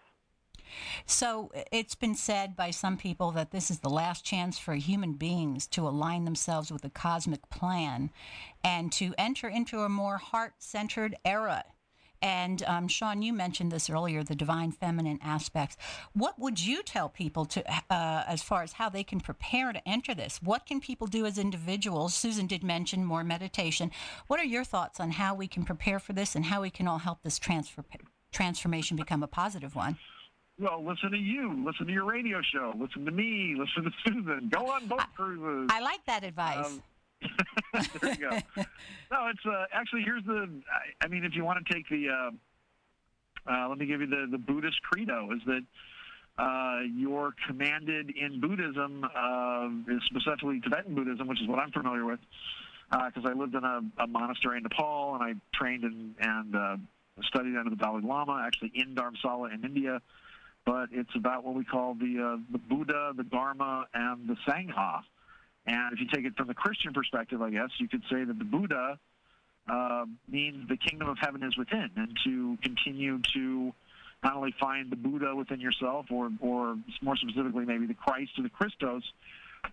[1.05, 5.13] So it's been said by some people that this is the last chance for human
[5.13, 8.11] beings to align themselves with the cosmic plan
[8.63, 11.63] and to enter into a more heart centered era.
[12.21, 15.77] And um, Sean, you mentioned this earlier, the divine feminine aspects.
[16.13, 19.87] What would you tell people to, uh, as far as how they can prepare to
[19.87, 20.41] enter this?
[20.41, 22.13] What can people do as individuals?
[22.13, 23.91] Susan did mention more meditation.
[24.27, 26.87] What are your thoughts on how we can prepare for this and how we can
[26.87, 27.85] all help this transfer,
[28.31, 29.97] transformation become a positive one?
[30.59, 31.63] Well, listen to you.
[31.65, 32.73] Listen to your radio show.
[32.77, 33.55] Listen to me.
[33.57, 34.49] Listen to Susan.
[34.49, 35.69] Go on boat cruises.
[35.71, 36.65] I like that advice.
[36.65, 36.83] Um,
[38.01, 38.29] there you go.
[39.11, 40.49] no, it's uh, actually here's the.
[40.69, 44.07] I, I, mean, if you want to take the, uh, uh, let me give you
[44.07, 45.63] the the Buddhist credo is that
[46.37, 49.69] uh, you're commanded in Buddhism, uh,
[50.07, 52.19] specifically Tibetan Buddhism, which is what I'm familiar with,
[52.89, 56.81] because uh, I lived in a, a, monastery in Nepal and I trained in, and
[57.23, 60.01] studied under the Dalai Lama, actually in Dharamsala in India
[60.65, 65.01] but it's about what we call the uh, the Buddha, the Dharma, and the Sangha.
[65.65, 68.37] And if you take it from the Christian perspective, I guess you could say that
[68.37, 68.99] the Buddha
[69.69, 73.73] uh, means the kingdom of heaven is within, and to continue to
[74.23, 78.43] not only find the Buddha within yourself, or or more specifically, maybe the Christ or
[78.43, 79.03] the Christos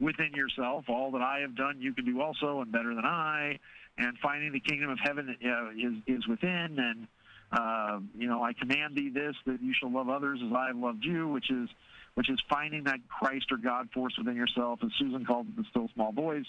[0.01, 0.85] within yourself.
[0.89, 3.59] All that I have done, you can do also, and better than I.
[3.99, 7.07] And finding the kingdom of heaven uh, is is within, and
[7.53, 10.77] uh, you know, I command thee this that you shall love others as I have
[10.77, 11.69] loved you, which is
[12.15, 15.65] which is finding that Christ or God force within yourself, as Susan calls it, the
[15.71, 16.47] still small voice.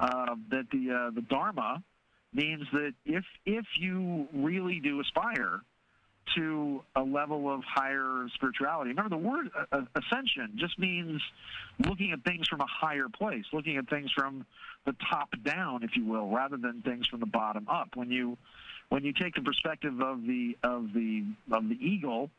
[0.00, 1.82] Uh, that the uh, the Dharma
[2.32, 5.62] means that if if you really do aspire
[6.36, 8.90] to a level of higher spirituality.
[8.90, 11.22] Remember, the word uh, ascension just means
[11.78, 14.44] looking at things from a higher place, looking at things from
[14.84, 17.90] the top down, if you will, rather than things from the bottom up.
[17.94, 18.36] When you
[18.88, 22.30] when you take the perspective of the of the of the eagle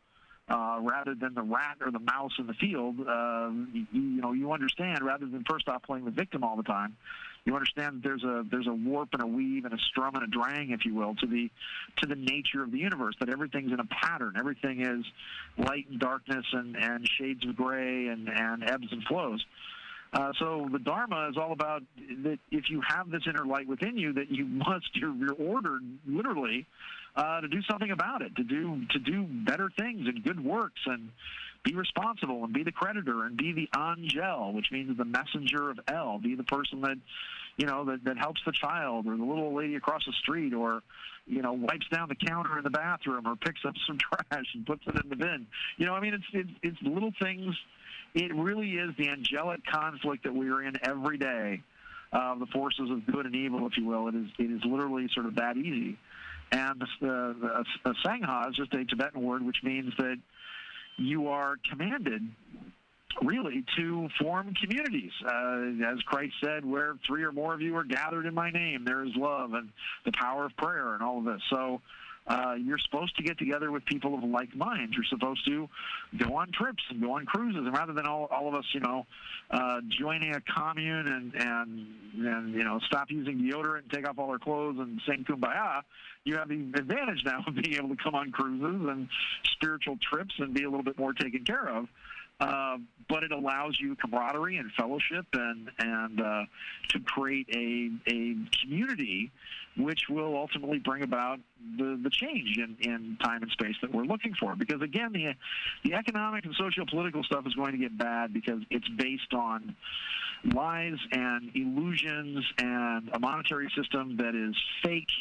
[0.49, 4.33] uh, rather than the rat or the mouse in the field, uh, you, you know
[4.33, 6.95] you understand rather than first off playing the victim all the time.
[7.45, 10.23] You understand that there's a there's a warp and a weave and a strum and
[10.23, 11.49] a drang, if you will, to the
[11.97, 13.15] to the nature of the universe.
[13.19, 14.35] That everything's in a pattern.
[14.38, 15.05] Everything is
[15.57, 19.45] light and darkness and, and shades of gray and, and ebbs and flows.
[20.12, 21.84] Uh, so the Dharma is all about
[22.24, 25.84] that if you have this inner light within you, that you must, you're, you're ordered
[26.08, 26.65] literally
[27.15, 30.82] uh, to do something about it, to do to do better things and good works,
[30.86, 31.10] and
[31.63, 35.80] be responsible and be the creditor and be the angel, which means the messenger of
[35.88, 36.98] El, be the person that
[37.58, 40.82] you know that, that helps the child or the little lady across the street or
[41.28, 43.98] you know wipes down the counter in the bathroom or picks up some
[44.32, 45.45] trash and puts it in the bin.
[45.78, 47.56] You know, I mean, it's it's, it's little things
[48.15, 51.62] it really is the angelic conflict that we are in every day.
[52.12, 54.08] Uh, the forces of good and evil, if you will.
[54.08, 55.98] It is it is literally sort of that easy.
[56.52, 60.17] And the, the, the Sangha is just a Tibetan word which means that
[60.98, 62.24] you are commanded
[63.22, 65.12] really to form communities.
[65.24, 68.86] Uh, as Christ said, where three or more of you are gathered in my name,
[68.86, 69.69] there is love and
[70.06, 71.41] the power of prayer and all of this.
[71.50, 71.82] So
[72.30, 74.96] uh, you're supposed to get together with people of like minds.
[74.96, 75.68] You're supposed to
[76.15, 78.80] go on trips and go on cruises, and rather than all, all of us, you
[78.80, 79.08] know,
[79.50, 81.88] uh, joining a commune and and
[82.28, 85.82] and you know stop using deodorant and take off all our clothes and sing kumbaya,
[86.24, 89.10] you have the advantage now of being able to come on cruises and
[89.54, 91.88] spiritual trips and be a little bit more taken care of.
[92.39, 92.78] Uh,
[93.10, 96.43] but it allows you camaraderie and fellowship and and uh,
[96.89, 99.32] to create a a community
[99.78, 101.39] which will ultimately bring about
[101.78, 104.56] the, the change in, in time and space that we're looking for.
[104.56, 105.34] Because again, the
[105.84, 109.75] the economic and socio political stuff is going to get bad because it's based on
[110.45, 115.12] lies and illusions and a monetary system that is fake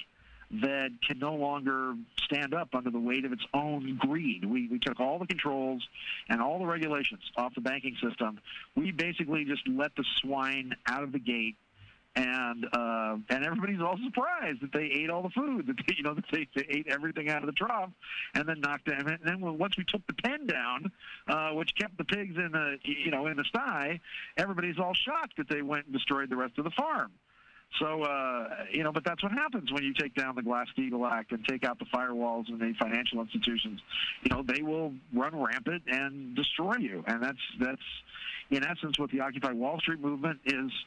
[0.50, 4.44] that can no longer stand up under the weight of its own greed.
[4.44, 5.86] We, we took all the controls
[6.28, 8.40] and all the regulations off the banking system.
[8.74, 11.56] We basically just let the swine out of the gate
[12.16, 16.02] and uh, and everybody's all surprised that they ate all the food that they, you
[16.02, 17.90] know that they, they ate everything out of the trough
[18.34, 20.90] and then knocked them and then once we took the pen down
[21.28, 24.00] uh, which kept the pigs in the you know in the sty
[24.36, 27.12] everybody's all shocked that they went and destroyed the rest of the farm
[27.80, 31.32] so, uh, you know, but that's what happens when you take down the Glass-Steagall Act
[31.32, 33.80] and take out the firewalls and the financial institutions.
[34.22, 37.04] You know, they will run rampant and destroy you.
[37.06, 37.82] And that's, that's
[38.50, 40.70] in essence, what the Occupy Wall Street movement is–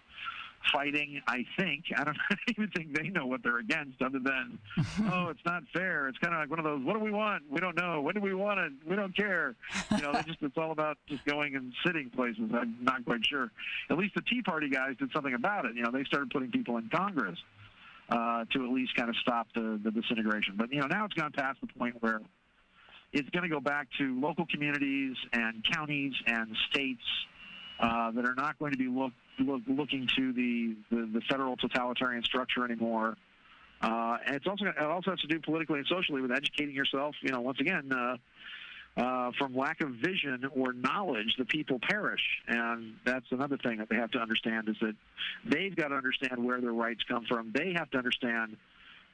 [0.71, 1.21] fighting.
[1.27, 2.17] I think I don't
[2.49, 4.59] even think they know what they're against, other than
[5.11, 6.07] oh, it's not fair.
[6.07, 6.83] It's kind of like one of those.
[6.83, 7.43] What do we want?
[7.49, 8.01] We don't know.
[8.01, 8.73] When do we want it?
[8.87, 9.55] We don't care.
[9.91, 12.49] You know, they just it's all about just going and sitting places.
[12.53, 13.51] I'm not quite sure.
[13.89, 15.75] At least the Tea Party guys did something about it.
[15.75, 17.37] You know, they started putting people in Congress
[18.09, 20.55] uh, to at least kind of stop the, the disintegration.
[20.57, 22.21] But you know, now it's gone past the point where
[23.13, 27.03] it's going to go back to local communities and counties and states
[27.81, 31.57] uh, that are not going to be look, look, looking to the, the, the federal
[31.57, 33.17] totalitarian structure anymore.
[33.81, 37.15] Uh, and it's also it also has to do politically and socially with educating yourself.
[37.23, 38.17] You know, once again, uh,
[38.95, 43.89] uh, from lack of vision or knowledge, the people perish, and that's another thing that
[43.89, 44.93] they have to understand is that
[45.45, 47.51] they've got to understand where their rights come from.
[47.55, 48.57] They have to understand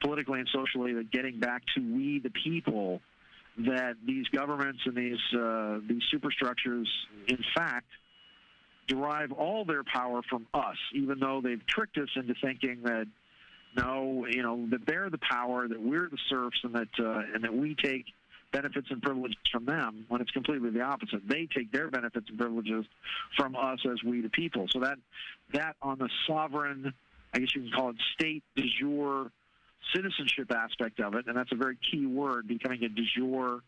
[0.02, 3.00] politically and socially that getting back to we the people,
[3.58, 6.88] that these governments and these uh, these superstructures,
[7.26, 7.86] in fact,
[8.88, 13.06] derive all their power from us, even though they've tricked us into thinking that
[13.76, 17.44] no, you know, that they're the power, that we're the serfs, and that uh, and
[17.44, 18.06] that we take
[18.50, 21.20] benefits and privileges from them when it's completely the opposite.
[21.28, 22.86] They take their benefits and privileges
[23.36, 24.66] from us as we the people.
[24.70, 24.98] So that
[25.52, 26.92] that on the sovereign,
[27.34, 29.30] I guess you can call it state de jure
[29.94, 33.60] citizenship aspect of it, and that's a very key word, becoming a de jure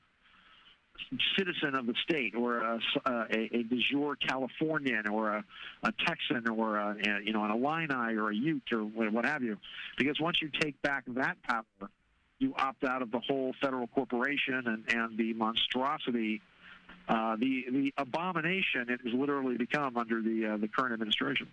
[1.39, 5.45] citizen of the state or a, a, a de jure Californian or a,
[5.83, 9.43] a Texan or a, a, you know an Illini or a Ute or what have
[9.43, 9.57] you.
[9.97, 11.65] Because once you take back that power,
[12.39, 16.41] you opt out of the whole federal corporation and, and the monstrosity,
[17.09, 21.49] uh, the the abomination it has literally become under the uh, the current administration.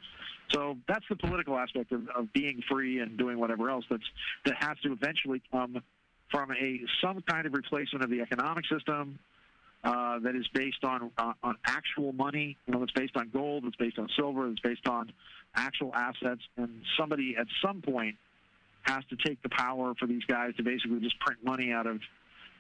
[0.50, 4.10] So that's the political aspect of, of being free and doing whatever else that's
[4.46, 5.82] that has to eventually come
[6.30, 9.20] from a some kind of replacement of the economic system
[9.84, 12.58] uh, that is based on uh, on actual money.
[12.66, 15.12] You know, it's based on gold, it's based on silver, it's based on
[15.56, 18.16] actual assets, and somebody at some point
[18.84, 22.00] has to take the power for these guys to basically just print money out of,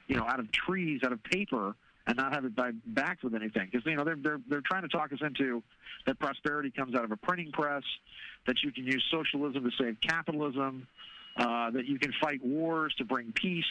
[0.08, 1.74] you know, out of trees, out of paper,
[2.06, 2.54] and not have it
[2.86, 3.70] backed with anything.
[3.72, 5.64] Because you know they're they're they're trying to talk us into
[6.06, 7.84] that prosperity comes out of a printing press,
[8.46, 10.88] that you can use socialism to save capitalism,
[11.38, 13.66] uh, that you can fight wars to bring peace.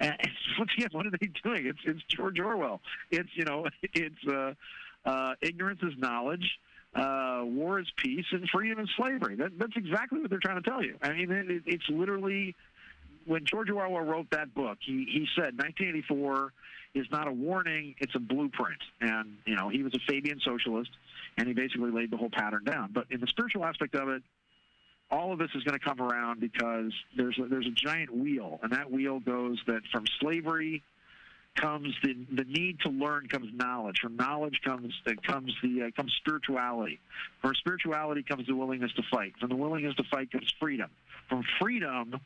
[0.00, 0.16] And
[0.58, 1.66] once again, what are they doing?
[1.66, 2.80] It's it's George Orwell.
[3.10, 4.54] It's you know it's uh,
[5.04, 6.58] uh, ignorance is knowledge
[6.96, 9.36] uh, war is peace, and freedom is slavery.
[9.36, 10.96] That, that's exactly what they're trying to tell you.
[11.02, 12.54] I mean, it, it's literally
[13.26, 16.52] when George Orwell wrote that book, he, he said 1984
[16.94, 18.78] is not a warning, it's a blueprint.
[19.00, 20.90] And, you know, he was a Fabian socialist,
[21.36, 22.90] and he basically laid the whole pattern down.
[22.92, 24.22] But in the spiritual aspect of it,
[25.10, 28.58] all of this is going to come around because there's a, there's a giant wheel,
[28.62, 30.82] and that wheel goes that from slavery
[31.56, 33.98] comes the the need to learn comes knowledge.
[34.02, 37.00] From knowledge comes uh, comes the uh, comes spirituality.
[37.40, 39.34] From spirituality comes the willingness to fight.
[39.40, 40.90] From the willingness to fight comes freedom.
[41.28, 42.20] From freedom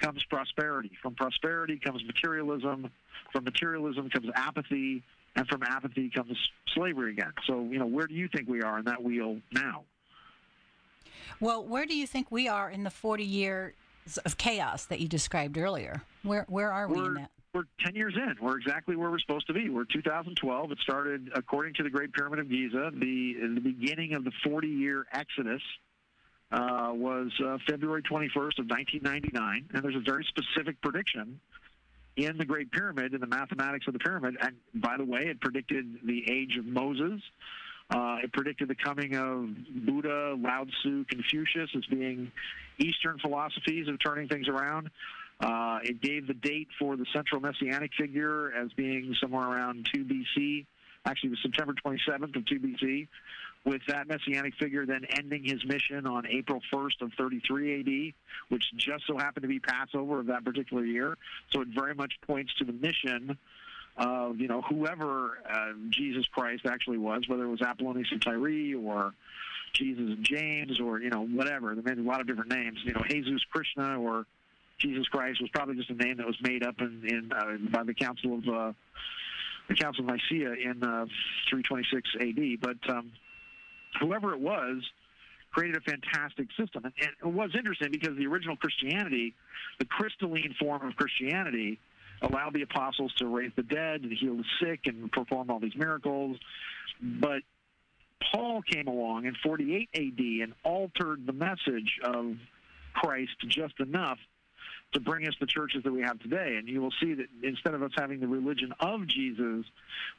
[0.00, 0.90] comes prosperity.
[1.00, 2.90] From prosperity comes materialism.
[3.32, 5.02] From materialism comes apathy,
[5.36, 6.36] and from apathy comes
[6.74, 7.32] slavery again.
[7.46, 9.84] So you know where do you think we are in that wheel now?
[11.42, 13.74] Well, where do you think we are in the 40 years
[14.24, 16.00] of chaos that you described earlier?
[16.22, 17.30] Where where are we we're, in that?
[17.52, 18.36] we're 10 years in.
[18.40, 19.68] We're exactly where we're supposed to be.
[19.68, 20.70] We're 2012.
[20.70, 24.68] It started, according to the Great Pyramid of Giza, the, the beginning of the 40
[24.68, 25.62] year exodus
[26.52, 29.68] uh, was uh, February 21st of 1999.
[29.74, 31.40] And there's a very specific prediction
[32.14, 34.36] in the Great Pyramid, in the mathematics of the pyramid.
[34.40, 37.20] And by the way, it predicted the age of Moses.
[37.92, 39.50] Uh, it predicted the coming of
[39.84, 42.32] Buddha, Lao Tzu, Confucius as being
[42.78, 44.90] Eastern philosophies of turning things around.
[45.40, 50.04] Uh, it gave the date for the central messianic figure as being somewhere around 2
[50.04, 50.64] BC.
[51.04, 53.08] Actually, it was September 27th of 2 BC,
[53.64, 58.14] with that messianic figure then ending his mission on April 1st of 33 AD,
[58.48, 61.18] which just so happened to be Passover of that particular year.
[61.50, 63.36] So it very much points to the mission
[63.96, 68.76] of you know whoever uh, Jesus Christ actually was, whether it was Apollonius of Tyre
[68.76, 69.12] or
[69.72, 71.74] Jesus James or you know whatever.
[71.74, 72.78] There may be a lot of different names.
[72.84, 74.26] You know Jesus Krishna or
[74.78, 77.84] Jesus Christ was probably just a name that was made up in, in uh, by
[77.84, 78.72] the Council of uh,
[79.68, 81.06] the Council of Nicaea in uh,
[81.50, 82.60] 326 AD.
[82.60, 83.12] But um,
[84.00, 84.82] whoever it was
[85.52, 89.34] created a fantastic system, and, and it was interesting because the original Christianity,
[89.78, 91.78] the crystalline form of Christianity,
[92.22, 95.76] allowed the apostles to raise the dead and heal the sick and perform all these
[95.76, 96.38] miracles,
[97.00, 97.42] but
[98.32, 102.36] Paul came along in 48 AD and altered the message of
[102.94, 104.18] Christ just enough
[104.92, 106.56] to bring us the churches that we have today.
[106.58, 109.64] And you will see that instead of us having the religion of Jesus,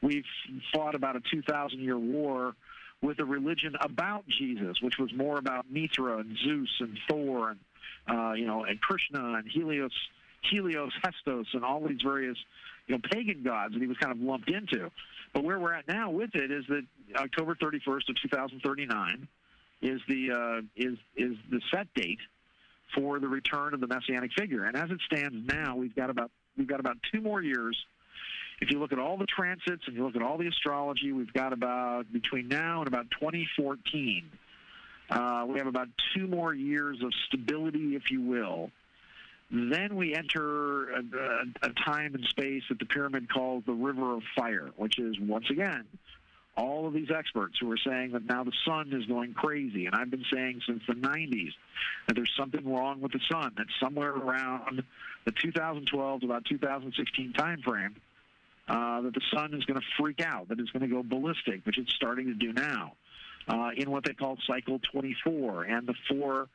[0.01, 0.26] we've
[0.74, 2.56] fought about a 2,000 year war
[3.01, 7.60] with a religion about Jesus, which was more about Mithra and Zeus and Thor and
[8.06, 9.93] uh, you know and Krishna and Helios,
[10.50, 12.38] Helios, Hestos, and all these various
[12.88, 14.89] you know pagan gods that he was kind of lumped into.
[15.34, 16.86] But where we're at now with it is that
[17.16, 19.28] October 31st of 2039
[19.82, 22.20] is the uh, is is the set date
[22.96, 24.66] for the return of the messianic figure.
[24.66, 27.78] And as it stands now, we've got about we've got about two more years
[28.64, 31.34] if you look at all the transits and you look at all the astrology, we've
[31.34, 34.30] got about between now and about 2014.
[35.10, 38.72] Uh, we have about two more years of stability, if you will.
[39.54, 44.16] Then we enter a, a, a time and space that the pyramid calls the River
[44.16, 45.86] of Fire, which is once again
[46.56, 49.86] all of these experts who are saying that now the sun is going crazy.
[49.86, 51.51] And I've been saying since the 90s
[52.08, 54.84] that there's something wrong with the sun, that somewhere around
[55.26, 57.93] the 2012 to about 2016 timeframe,
[58.68, 61.66] uh, that the sun is going to freak out, that it's going to go ballistic,
[61.66, 62.93] which it's starting to do now,
[63.47, 66.47] uh, in what they call cycle 24 and the four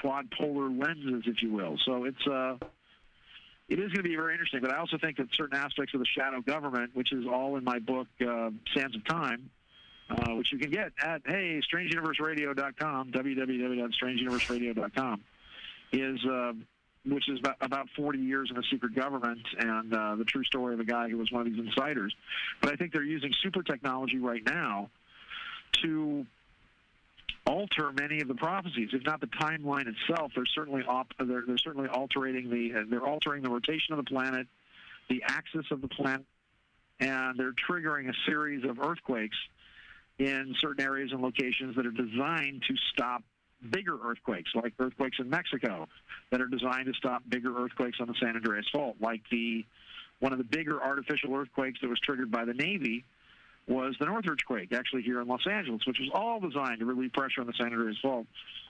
[0.00, 1.76] quad polar lenses, if you will.
[1.84, 2.56] So it's uh,
[3.68, 4.60] it is going to be very interesting.
[4.60, 7.64] But I also think that certain aspects of the shadow government, which is all in
[7.64, 9.50] my book, uh, Sands of Time,
[10.10, 15.20] uh, which you can get at hey strangeuniverseradio.com, www.strangeuniverseradio.com,
[15.92, 16.52] is uh,
[17.06, 20.74] which is about, about 40 years in a secret government and uh, the true story
[20.74, 22.14] of a guy who was one of these insiders.
[22.60, 24.90] But I think they're using super technology right now
[25.82, 26.26] to
[27.46, 30.32] alter many of the prophecies, if not the timeline itself.
[30.34, 34.08] They're certainly op- they're, they're certainly altering the uh, they're altering the rotation of the
[34.10, 34.46] planet,
[35.08, 36.24] the axis of the planet,
[37.00, 39.36] and they're triggering a series of earthquakes
[40.18, 43.22] in certain areas and locations that are designed to stop
[43.70, 45.88] bigger earthquakes, like earthquakes in Mexico,
[46.30, 49.64] that are designed to stop bigger earthquakes on the San Andreas Fault, like the
[50.20, 53.04] one of the bigger artificial earthquakes that was triggered by the Navy
[53.66, 57.12] was the Northridge quake, actually here in Los Angeles, which was all designed to relieve
[57.12, 58.26] pressure on the San Andreas Fault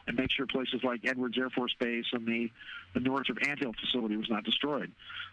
[0.07, 2.51] and make sure places like Edwards Air Force Base and the,
[2.92, 4.92] the Northrop Anthill facility was not destroyed.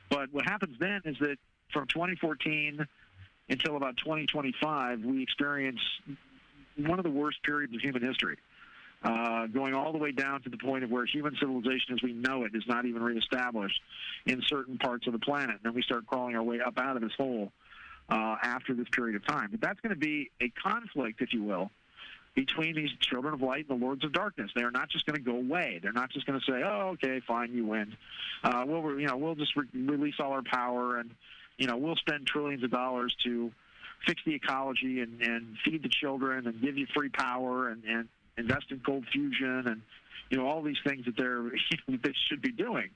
[0.10, 1.38] But what happens then is that
[1.72, 2.86] from 2014
[3.50, 5.80] until about 2025, we experience
[6.78, 8.38] one of the worst periods of human history.
[9.04, 12.14] Uh, going all the way down to the point of where human civilization as we
[12.14, 13.82] know it is not even reestablished
[14.28, 15.50] in certain parts of the planet.
[15.50, 17.52] And then we start crawling our way up out of this hole
[18.12, 19.50] uh, after this period of time.
[19.52, 21.72] But that's going to be a conflict, if you will,
[22.36, 24.52] between these children of light and the lords of darkness.
[24.54, 25.80] They are not just going to go away.
[25.82, 27.96] They're not just going to say, "Oh, okay, fine, you win.
[28.44, 31.12] Uh, we'll, you know, we'll just re- release all our power and,
[31.58, 33.52] you know, we'll spend trillions of dollars to
[34.06, 38.10] fix the ecology and, and feed the children and give you free power and, and
[38.38, 39.82] invest in cold fusion and,
[40.30, 41.52] you know, all these things that they're
[41.88, 42.90] they should be doing."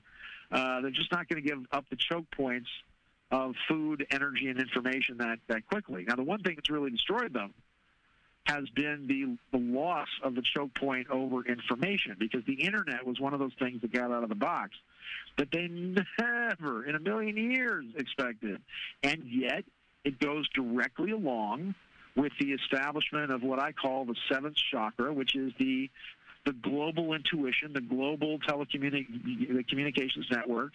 [0.52, 2.68] Uh, they're just not going to give up the choke points
[3.30, 6.04] of food, energy, and information that, that quickly.
[6.06, 7.54] Now, the one thing that's really destroyed them
[8.46, 13.18] has been the, the loss of the choke point over information because the internet was
[13.18, 14.76] one of those things that got out of the box
[15.36, 18.60] that they never in a million years expected.
[19.02, 19.64] And yet,
[20.04, 21.74] it goes directly along
[22.14, 25.90] with the establishment of what I call the seventh chakra, which is the
[26.44, 30.74] the global intuition, the global telecommunic- the communications network,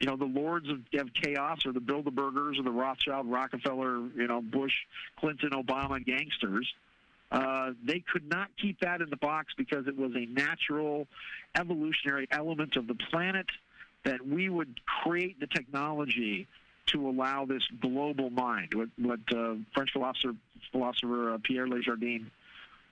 [0.00, 4.26] you know, the lords of, of chaos or the Bilderbergers or the Rothschild, Rockefeller, you
[4.26, 4.72] know, Bush,
[5.18, 6.66] Clinton, Obama gangsters.
[7.30, 11.06] Uh, they could not keep that in the box because it was a natural
[11.54, 13.46] evolutionary element of the planet
[14.04, 16.48] that we would create the technology
[16.86, 20.34] to allow this global mind, what, what uh, French philosopher,
[20.72, 22.30] philosopher uh, Pierre de Chardin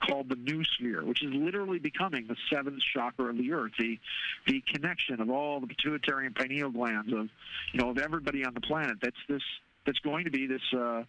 [0.01, 3.99] called the noosphere, which is literally becoming the seventh chakra of the earth, the
[4.47, 7.29] the connection of all the pituitary and pineal glands of
[7.73, 8.99] you know of everybody on the planet.
[9.01, 9.43] That's this
[9.87, 11.05] that's going to be this uh,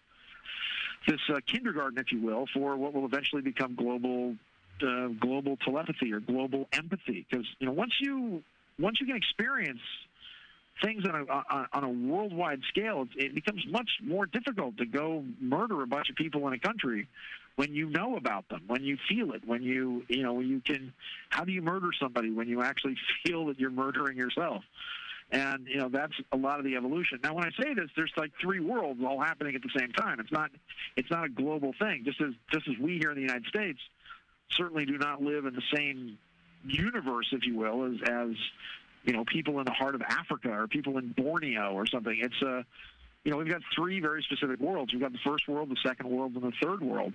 [1.06, 4.36] this uh, kindergarten, if you will, for what will eventually become global
[4.82, 7.26] uh, global telepathy or global empathy.
[7.28, 8.42] Because you know once you
[8.78, 9.80] once you can experience
[10.82, 15.82] things on a on a worldwide scale, it becomes much more difficult to go murder
[15.82, 17.06] a bunch of people in a country
[17.56, 20.92] when you know about them, when you feel it, when you you know you can.
[21.28, 22.96] How do you murder somebody when you actually
[23.26, 24.64] feel that you're murdering yourself?
[25.32, 27.20] And you know that's a lot of the evolution.
[27.22, 30.18] Now, when I say this, there's like three worlds all happening at the same time.
[30.20, 30.50] It's not
[30.96, 32.02] it's not a global thing.
[32.04, 33.78] Just as just as we here in the United States
[34.50, 36.18] certainly do not live in the same
[36.64, 38.30] universe, if you will, as as
[39.04, 42.16] you know people in the heart of Africa or people in Borneo or something.
[42.20, 42.64] It's a
[43.24, 44.92] you know we've got three very specific worlds.
[44.92, 47.12] We've got the first world, the second world, and the third world.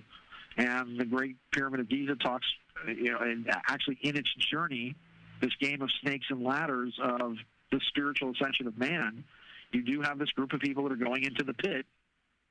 [0.56, 2.46] And the Great Pyramid of Giza talks,
[2.86, 4.94] you know, and actually in its journey,
[5.40, 7.36] this game of snakes and ladders of
[7.70, 9.24] the spiritual ascension of man,
[9.72, 11.84] you do have this group of people that are going into the pit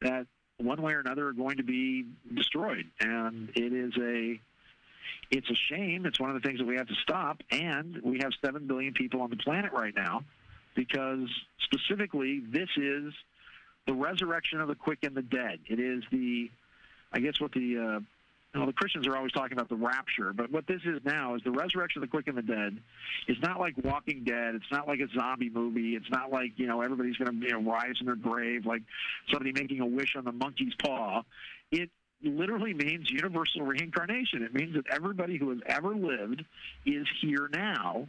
[0.01, 0.27] that
[0.57, 2.85] one way or another are going to be destroyed.
[2.99, 4.39] And it is a
[5.31, 6.05] it's a shame.
[6.05, 7.41] It's one of the things that we have to stop.
[7.51, 10.23] And we have seven billion people on the planet right now
[10.75, 11.29] because
[11.63, 13.13] specifically this is
[13.87, 15.59] the resurrection of the quick and the dead.
[15.67, 16.49] It is the
[17.13, 17.99] I guess what the uh,
[18.59, 21.41] know, the Christians are always talking about the rapture, but what this is now is
[21.43, 22.77] the resurrection of the quick and the dead.
[23.27, 24.55] It's not like Walking Dead.
[24.55, 25.95] It's not like a zombie movie.
[25.95, 28.83] It's not like you know everybody's going to you know rise in their grave like
[29.31, 31.23] somebody making a wish on the monkey's paw.
[31.71, 31.89] It
[32.21, 34.43] literally means universal reincarnation.
[34.43, 36.43] It means that everybody who has ever lived
[36.85, 38.07] is here now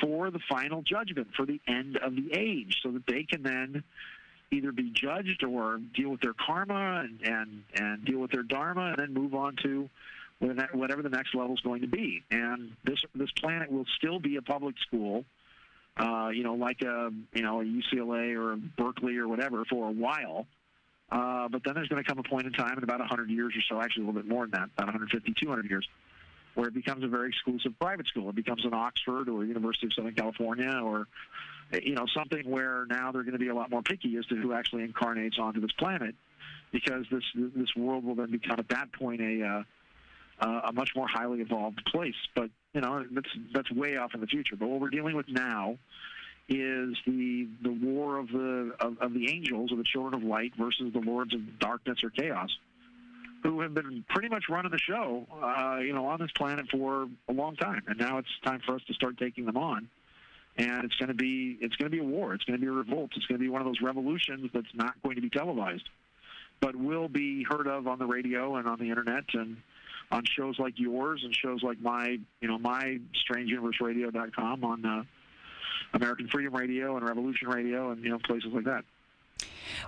[0.00, 3.82] for the final judgment, for the end of the age, so that they can then
[4.52, 8.88] either be judged or deal with their karma and, and, and deal with their dharma
[8.88, 9.88] and then move on to
[10.40, 12.22] whatever the next level is going to be.
[12.30, 15.24] And this this planet will still be a public school,
[15.96, 19.88] uh, you know, like a you know a UCLA or a Berkeley or whatever for
[19.88, 20.46] a while.
[21.10, 23.54] Uh, but then there's going to come a point in time in about 100 years
[23.56, 25.88] or so, actually a little bit more than that, about 150, 200 years,
[26.54, 28.28] where it becomes a very exclusive private school.
[28.30, 31.08] It becomes an Oxford or University of Southern California or
[31.72, 34.36] you know, something where now they're going to be a lot more picky as to
[34.36, 36.14] who actually incarnates onto this planet,
[36.72, 39.64] because this this world will then become at that point a
[40.40, 42.14] uh, a much more highly evolved place.
[42.34, 44.56] But you know, that's that's way off in the future.
[44.56, 45.78] But what we're dealing with now
[46.50, 50.52] is the the war of the of, of the angels or the children of light
[50.58, 52.50] versus the lords of darkness or chaos
[53.42, 57.08] who have been pretty much running the show, uh, you know, on this planet for
[57.28, 59.88] a long time, and now it's time for us to start taking them on
[60.56, 62.34] and it's going to be it's going to be a war.
[62.34, 63.10] It's going to be a revolt.
[63.16, 65.88] It's going to be one of those revolutions that's not going to be televised,
[66.60, 69.56] but will be heard of on the radio and on the internet and
[70.12, 72.98] on shows like yours and shows like my you know my
[73.30, 75.02] strangeuniverseradio.com on uh,
[75.92, 78.84] American Freedom Radio and Revolution Radio and you know places like that.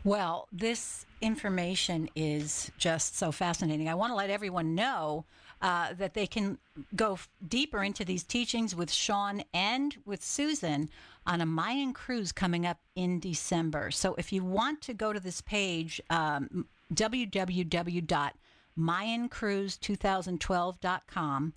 [0.05, 3.89] Well, this information is just so fascinating.
[3.89, 5.25] I want to let everyone know
[5.61, 6.59] uh, that they can
[6.97, 10.89] go f- deeper into these teachings with Sean and with Susan
[11.27, 13.91] on a Mayan cruise coming up in December.
[13.91, 18.33] So if you want to go to this page, um, www
[18.79, 21.53] mayancruise2012.com.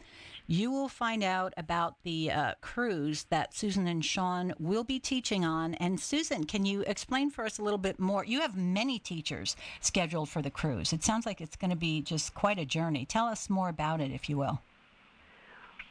[0.47, 5.43] You will find out about the uh, cruise that Susan and Sean will be teaching
[5.43, 5.73] on.
[5.75, 8.23] And Susan, can you explain for us a little bit more?
[8.23, 10.93] You have many teachers scheduled for the cruise.
[10.93, 13.05] It sounds like it's going to be just quite a journey.
[13.05, 14.61] Tell us more about it, if you will.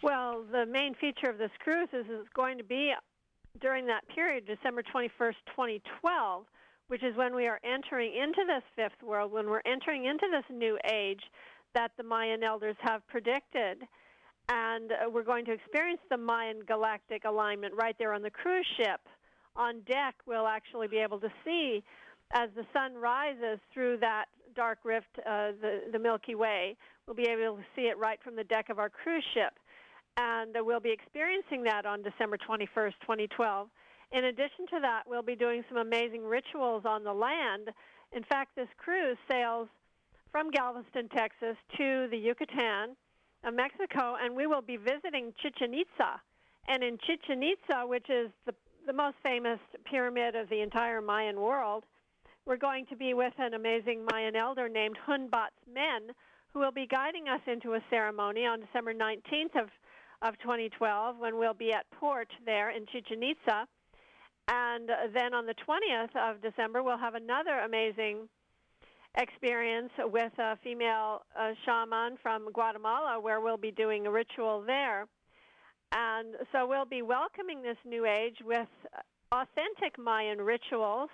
[0.03, 2.93] Well, the main feature of this cruise is it's going to be
[3.61, 6.45] during that period, December 21st, 2012
[6.89, 10.45] which is when we are entering into this fifth world, when we're entering into this
[10.55, 11.23] new age
[11.75, 13.83] that the Mayan elders have predicted.
[14.49, 18.67] And uh, we're going to experience the Mayan galactic alignment right there on the cruise
[18.77, 19.01] ship.
[19.57, 21.83] On deck, we'll actually be able to see
[22.35, 24.27] as the sun rises through that
[24.57, 26.77] dark rift, uh, the, the Milky Way,
[27.07, 29.53] we'll be able to see it right from the deck of our cruise ship.
[30.17, 33.69] And uh, we'll be experiencing that on December 21st, 2012.
[34.13, 37.71] In addition to that, we'll be doing some amazing rituals on the land.
[38.13, 39.69] In fact, this cruise sails
[40.31, 42.97] from Galveston, Texas to the Yucatan
[43.53, 46.21] Mexico, and we will be visiting Chichen Itza.
[46.69, 48.55] And in Chichen Itza, which is the,
[48.87, 51.85] the most famous pyramid of the entire Mayan world,
[52.47, 56.15] we're going to be with an amazing Mayan elder named Hunbatz Men,
[56.53, 59.69] who will be guiding us into a ceremony on December 19th of,
[60.23, 63.67] of 2012 when we'll be at port there in Chichen Itza.
[64.49, 68.29] And then on the 20th of December, we'll have another amazing
[69.17, 75.07] experience with a female uh, shaman from Guatemala where we'll be doing a ritual there.
[75.93, 78.69] And so we'll be welcoming this new age with
[79.31, 81.11] authentic Mayan rituals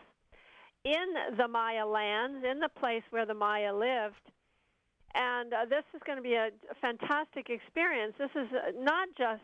[0.84, 4.24] in the Maya lands, in the place where the Maya lived.
[5.14, 8.14] And uh, this is going to be a, fantastic experience.
[8.18, 9.42] This is uh, not just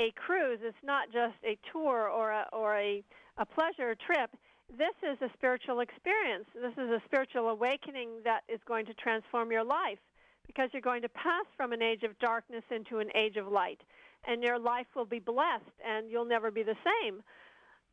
[0.00, 0.60] a cruise.
[0.62, 3.02] It's not just a tour or a, or a,
[3.36, 4.30] a pleasure trip.
[4.76, 6.46] This is a spiritual experience.
[6.54, 9.98] This is a spiritual awakening that is going to transform your life
[10.46, 13.80] because you're going to pass from an age of darkness into an age of light.
[14.26, 17.22] And your life will be blessed and you'll never be the same.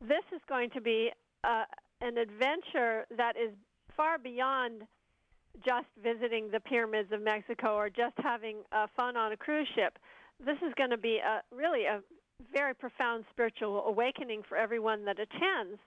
[0.00, 1.10] This is going to be
[1.44, 1.64] uh,
[2.00, 3.50] an adventure that is
[3.96, 4.82] far beyond
[5.64, 9.98] just visiting the pyramids of Mexico or just having uh, fun on a cruise ship
[10.44, 12.00] this is going to be a really a
[12.52, 15.78] very profound spiritual awakening for everyone that attends.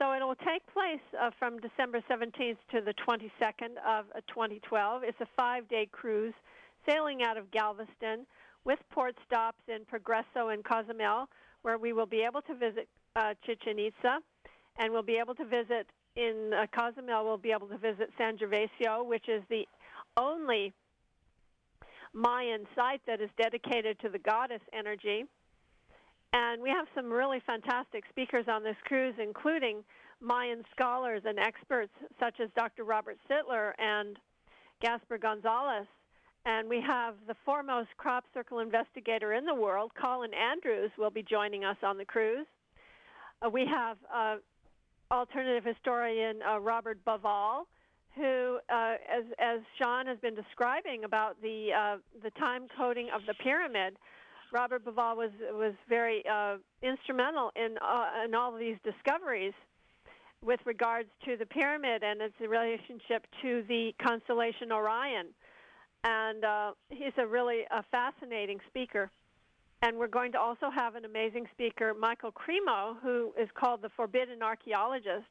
[0.00, 5.02] So it will take place uh, from December 17th to the 22nd of uh, 2012.
[5.04, 6.32] It's a five-day cruise
[6.88, 8.24] sailing out of Galveston
[8.64, 11.28] with port stops in Progreso and Cozumel,
[11.62, 14.20] where we will be able to visit uh, Chichen Itza,
[14.78, 15.86] and we'll be able to visit
[16.16, 17.26] in uh, Cozumel.
[17.26, 19.68] We'll be able to visit San Gervasio, which is the
[20.16, 20.72] only
[22.14, 25.26] Mayan site that is dedicated to the goddess energy.
[26.32, 29.82] And we have some really fantastic speakers on this cruise, including
[30.20, 32.84] Mayan scholars and experts such as Dr.
[32.84, 34.16] Robert Sitler and
[34.80, 35.86] Gaspar Gonzalez.
[36.46, 41.22] And we have the foremost crop circle investigator in the world, Colin Andrews, will be
[41.22, 42.46] joining us on the cruise.
[43.44, 44.36] Uh, we have uh,
[45.10, 47.64] alternative historian uh, Robert Bauval,
[48.16, 53.20] who, uh, as, as Sean has been describing about the, uh, the time coding of
[53.26, 53.96] the pyramid,
[54.52, 57.76] Robert Bauval was, was very uh, instrumental in,
[58.24, 59.54] in all of these discoveries
[60.44, 65.26] with regards to the pyramid and its relationship to the constellation Orion
[66.04, 69.10] and uh, he's a really a fascinating speaker.
[69.82, 73.88] And we're going to also have an amazing speaker, Michael Cremo, who is called the
[73.96, 75.26] Forbidden Archaeologist,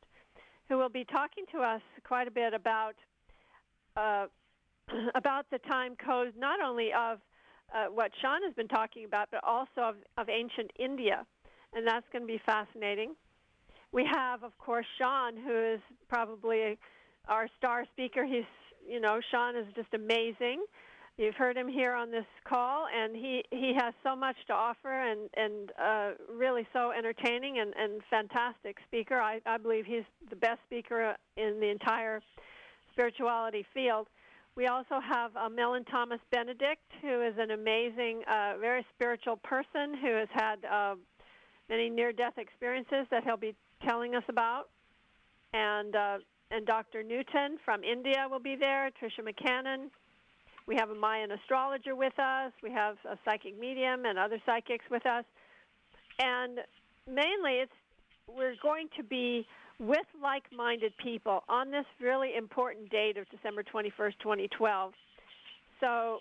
[0.67, 2.95] who will be talking to us quite a bit about
[3.95, 4.26] uh,
[5.15, 7.20] about the time code, not only of
[7.76, 11.26] uh, what Sean has been talking about, but also of, of ancient India,
[11.74, 13.15] and that's going to be fascinating.
[13.91, 16.78] We have, of course, Sean, who is probably
[17.28, 18.26] our star speaker.
[18.26, 18.45] He's
[18.88, 20.63] you know, Sean is just amazing.
[21.17, 24.89] You've heard him here on this call, and he, he has so much to offer
[24.89, 29.15] and, and uh, really so entertaining and, and fantastic speaker.
[29.15, 32.22] I, I believe he's the best speaker in the entire
[32.93, 34.07] spirituality field.
[34.60, 40.12] We also have uh, Mellen-Thomas Benedict, who is an amazing, uh, very spiritual person who
[40.18, 40.95] has had uh,
[41.70, 43.55] many near death experiences that he'll be
[43.88, 44.66] telling us about.
[45.53, 46.18] And uh,
[46.51, 47.03] and Dr.
[47.03, 49.86] Newton from India will be there, Tricia McCannon.
[50.68, 52.51] We have a Mayan astrologer with us.
[52.62, 55.24] We have a psychic medium and other psychics with us.
[56.20, 56.60] And
[57.07, 57.72] mainly, it's
[58.28, 59.47] we're going to be
[59.80, 64.94] with like-minded people on this really important date of December 21st, 2012.
[65.80, 66.20] So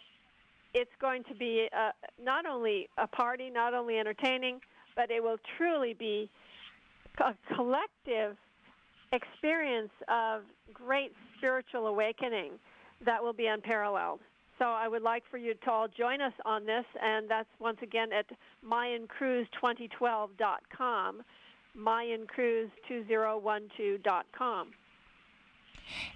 [0.75, 1.91] it's going to be uh,
[2.23, 4.61] not only a party, not only entertaining,
[4.95, 6.31] but it will truly be
[7.21, 8.37] a collective
[9.13, 10.43] experience of
[10.73, 12.53] great spiritual awakening
[13.05, 14.21] that will be unparalleled.
[14.59, 17.79] So I would like for you to all join us on this, and that's once
[17.83, 18.27] again at
[18.69, 21.23] MayanCruise2012.com,
[21.79, 24.69] MayanCruise2012.com.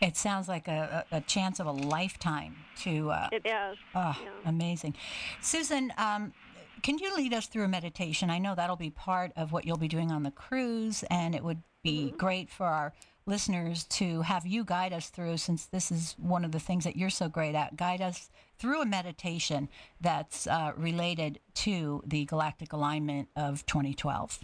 [0.00, 3.10] It sounds like a, a, chance of a lifetime to.
[3.10, 3.78] Uh, it is.
[3.94, 4.30] Oh, yeah.
[4.44, 4.94] amazing.
[5.40, 6.34] Susan, um,
[6.82, 8.28] can you lead us through a meditation?
[8.28, 11.42] I know that'll be part of what you'll be doing on the cruise, and it
[11.42, 12.16] would be mm-hmm.
[12.16, 12.92] great for our
[13.24, 16.96] listeners to have you guide us through, since this is one of the things that
[16.96, 17.76] you're so great at.
[17.76, 19.68] Guide us through a meditation
[20.00, 24.40] that's uh, related to the galactic alignment of 2012.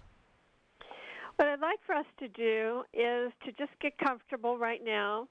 [1.39, 5.28] What I'd like for us to do is to just get comfortable right now.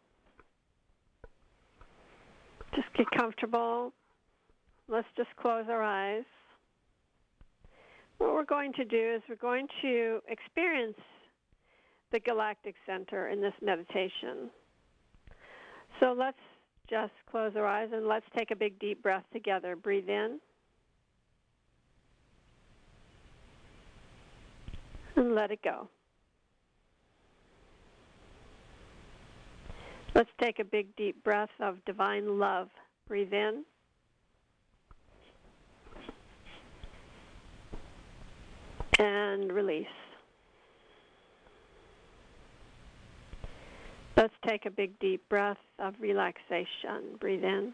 [2.74, 3.92] Just get comfortable.
[4.88, 6.24] Let's just close our eyes.
[8.20, 10.96] What we're going to do is we're going to experience
[12.14, 14.50] the galactic center in this meditation.
[16.00, 16.38] So let's
[16.90, 19.76] just close our eyes and let's take a big deep breath together.
[19.76, 20.40] Breathe in.
[25.18, 25.90] And let it go.
[30.18, 32.70] Let's take a big deep breath of divine love.
[33.08, 33.64] Breathe in.
[39.00, 39.86] and release.
[44.16, 47.18] Let's take a big deep breath of relaxation.
[47.20, 47.74] Breathe in.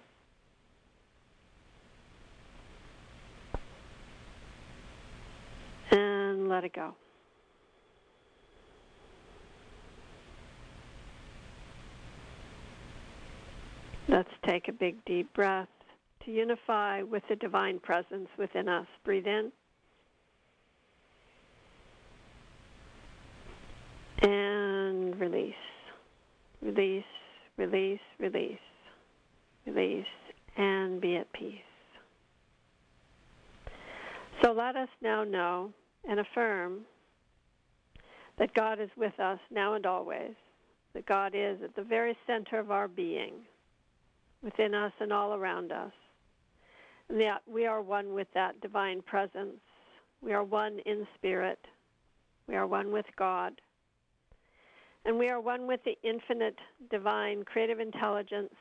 [5.91, 6.93] And let it go.
[14.07, 15.69] Let's take a big deep breath
[16.25, 18.85] to unify with the divine presence within us.
[19.05, 19.51] Breathe in.
[24.21, 25.53] And release.
[26.61, 27.03] Release,
[27.57, 28.59] release, release.
[29.65, 30.05] Release,
[30.57, 31.61] and be at peace.
[34.43, 35.71] So let us now know
[36.07, 36.81] and affirm
[38.37, 40.33] that God is with us now and always,
[40.93, 43.33] that God is at the very center of our being,
[44.43, 45.91] within us and all around us,
[47.09, 49.59] and that we are one with that divine presence.
[50.21, 51.59] We are one in spirit.
[52.47, 53.53] We are one with God.
[55.05, 56.57] And we are one with the infinite,
[56.89, 58.53] divine, creative intelligence,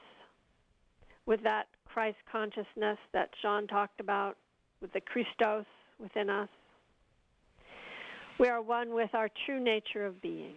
[1.26, 4.37] with that Christ consciousness that Sean talked about,
[4.80, 5.64] with the Christos
[6.01, 6.49] within us.
[8.41, 10.55] We are one with our true nature of being.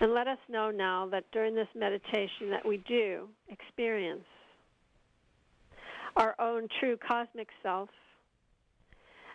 [0.00, 4.24] And let us know now that during this meditation that we do experience
[6.16, 7.88] our own true cosmic self,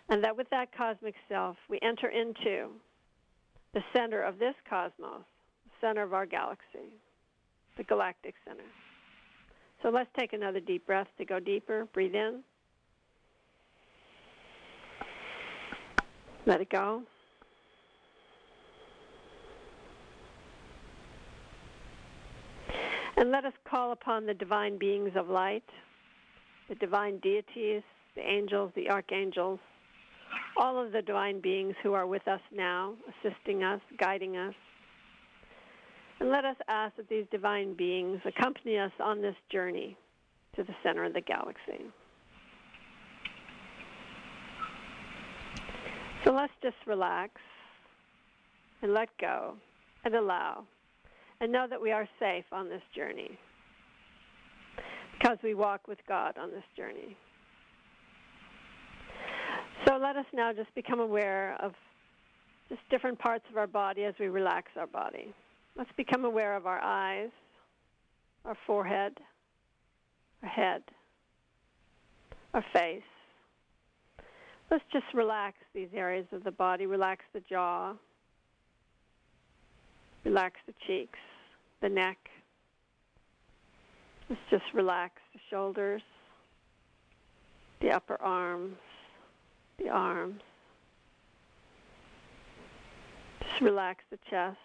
[0.08, 2.68] and that with that cosmic self we enter into
[3.74, 5.24] the center of this cosmos,
[5.64, 6.98] the center of our galaxy,
[7.76, 8.64] the galactic center.
[9.82, 11.86] So let's take another deep breath to go deeper.
[11.92, 12.40] Breathe in.
[16.46, 17.02] Let it go.
[23.16, 25.64] And let us call upon the divine beings of light,
[26.68, 27.82] the divine deities,
[28.16, 29.60] the angels, the archangels,
[30.56, 34.54] all of the divine beings who are with us now, assisting us, guiding us.
[36.18, 39.96] And let us ask that these divine beings accompany us on this journey
[40.56, 41.84] to the center of the galaxy.
[46.24, 47.32] So let's just relax
[48.82, 49.54] and let go
[50.04, 50.64] and allow
[51.40, 53.38] and know that we are safe on this journey
[55.18, 57.16] because we walk with God on this journey.
[59.86, 61.72] So let us now just become aware of
[62.68, 65.34] just different parts of our body as we relax our body.
[65.76, 67.30] Let's become aware of our eyes,
[68.44, 69.18] our forehead,
[70.42, 70.82] our head,
[72.54, 73.02] our face.
[74.70, 76.86] Let's just relax these areas of the body.
[76.86, 77.94] Relax the jaw.
[80.24, 81.18] Relax the cheeks,
[81.80, 82.16] the neck.
[84.28, 86.02] Let's just relax the shoulders,
[87.80, 88.76] the upper arms,
[89.78, 90.40] the arms.
[93.42, 94.56] Just relax the chest,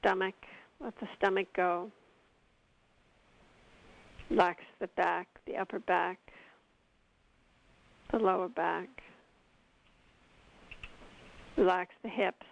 [0.00, 0.34] stomach.
[0.80, 1.90] Let the stomach go.
[4.30, 6.18] Relax the back, the upper back,
[8.10, 8.88] the lower back.
[11.56, 12.46] Relax the hips,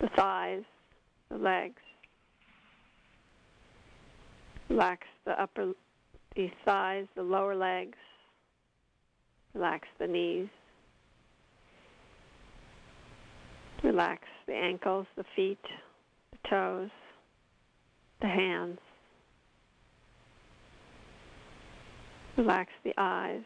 [0.00, 0.62] the thighs,
[1.30, 1.82] the legs.
[4.68, 5.72] Relax the upper
[6.36, 7.98] the thighs, the lower legs.
[9.54, 10.48] Relax the knees.
[13.82, 15.58] Relax the ankles, the feet,
[16.32, 16.90] the toes,
[18.20, 18.78] the hands.
[22.36, 23.42] Relax the eyes,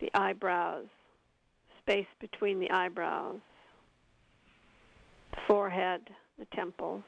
[0.00, 0.86] the eyebrows,
[1.82, 3.40] space between the eyebrows,
[5.46, 6.00] forehead,
[6.38, 7.02] the temples.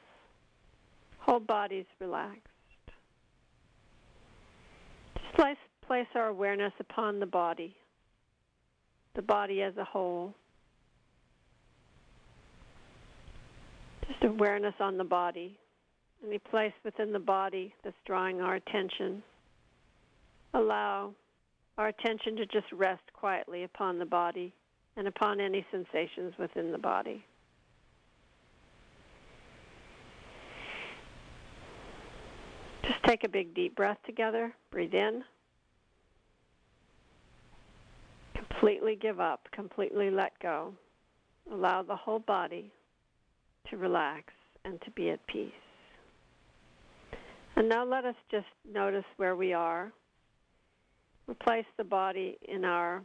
[1.19, 2.41] Whole body's relaxed.
[5.17, 5.57] Just place,
[5.87, 7.75] place our awareness upon the body,
[9.15, 10.35] the body as a whole.
[14.07, 15.59] Just awareness on the body,
[16.27, 19.23] any place within the body that's drawing our attention
[20.55, 21.13] allow
[21.77, 24.55] our attention to just rest quietly upon the body
[24.97, 27.25] and upon any sensations within the body.
[32.85, 34.53] Just take a big deep breath together.
[34.71, 35.25] Breathe in.
[38.35, 40.73] Completely give up, completely let go.
[41.53, 42.71] Allow the whole body
[43.71, 44.33] to relax
[44.65, 45.53] and to be at peace.
[47.57, 49.93] And now let us just notice where we are
[51.27, 53.03] we place the body in our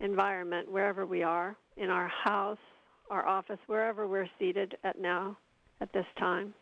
[0.00, 2.58] environment, wherever we are, in our house,
[3.10, 5.36] our office, wherever we're seated at now,
[5.80, 6.54] at this time.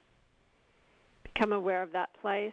[1.35, 2.53] Become aware of that place.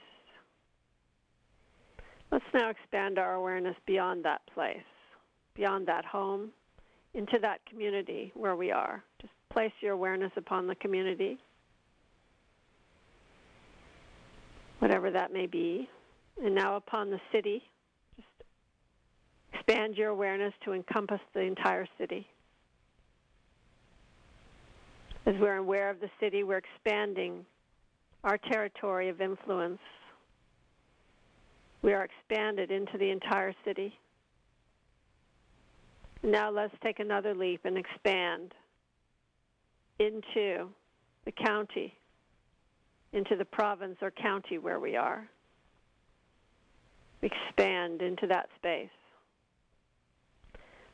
[2.32, 4.78] Let's now expand our awareness beyond that place,
[5.54, 6.50] beyond that home,
[7.14, 9.04] into that community where we are.
[9.22, 11.38] Just place your awareness upon the community,
[14.80, 15.90] whatever that may be,
[16.44, 17.62] and now upon the city
[18.16, 18.28] Just
[19.54, 22.26] expand your awareness to encompass the entire city.
[25.26, 27.46] As we're aware of the city, we're expanding
[28.24, 29.80] our territory of influence.
[31.82, 33.98] We are expanded into the entire city.
[36.24, 38.54] Now let's take another leap and expand
[39.98, 40.70] into
[41.26, 41.94] the county,
[43.14, 45.28] into the province or county where we are.
[47.24, 48.90] Expand into that space.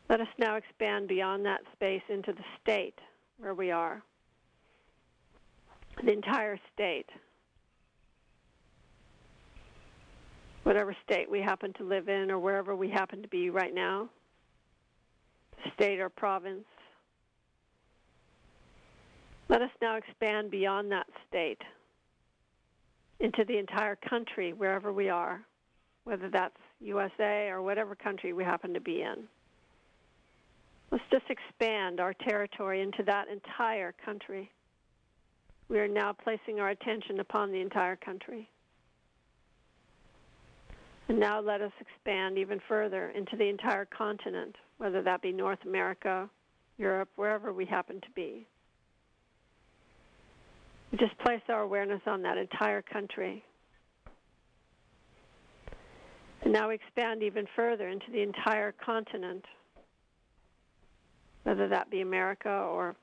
[0.09, 2.97] Let us now expand beyond that space into the state
[3.39, 4.01] where we are,
[6.03, 7.09] the entire state.
[10.63, 14.09] Whatever state we happen to live in or wherever we happen to be right now,
[15.73, 16.65] state or province.
[19.49, 21.61] Let us now expand beyond that state
[23.19, 25.41] into the entire country, wherever we are,
[26.03, 29.23] whether that's USA or whatever country we happen to be in.
[30.91, 34.51] Let's just expand our territory into that entire country.
[35.69, 38.49] We are now placing our attention upon the entire country.
[41.09, 45.59] And now let us expand even further into the entire continent, whether that be North
[45.65, 46.29] America,
[46.77, 48.45] Europe, wherever we happen to be.
[50.91, 53.43] We just place our awareness on that entire country.
[56.43, 59.43] And now we expand even further into the entire continent,
[61.43, 62.95] whether that be America or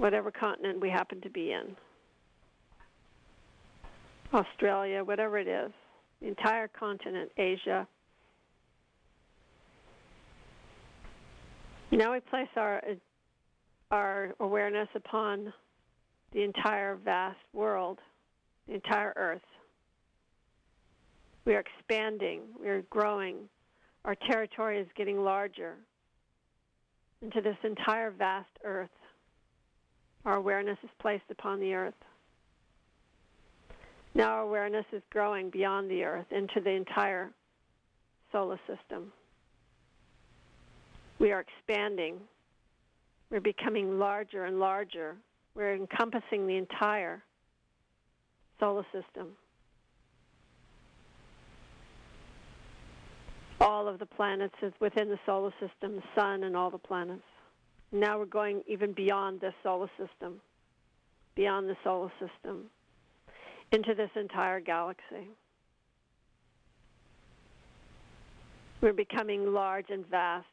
[0.00, 1.76] whatever continent we happen to be in.
[4.32, 5.70] Australia, whatever it is,
[6.22, 7.86] the entire continent, Asia.
[11.90, 12.82] Now we place our
[13.90, 15.52] our awareness upon
[16.32, 17.98] the entire vast world,
[18.68, 19.42] the entire earth.
[21.44, 23.36] We are expanding, we are growing.
[24.04, 25.74] Our territory is getting larger
[27.20, 28.88] into this entire vast earth.
[30.24, 31.94] Our awareness is placed upon the earth.
[34.14, 37.30] Now our awareness is growing beyond the earth into the entire
[38.32, 39.12] solar system.
[41.18, 42.16] We are expanding.
[43.30, 45.16] We're becoming larger and larger.
[45.54, 47.22] We're encompassing the entire
[48.58, 49.28] solar system.
[53.60, 57.22] All of the planets within the solar system, the sun and all the planets.
[57.92, 60.40] Now we're going even beyond the solar system,
[61.34, 62.66] beyond the solar system
[63.72, 65.28] into this entire galaxy.
[68.80, 70.46] We're becoming large and vast,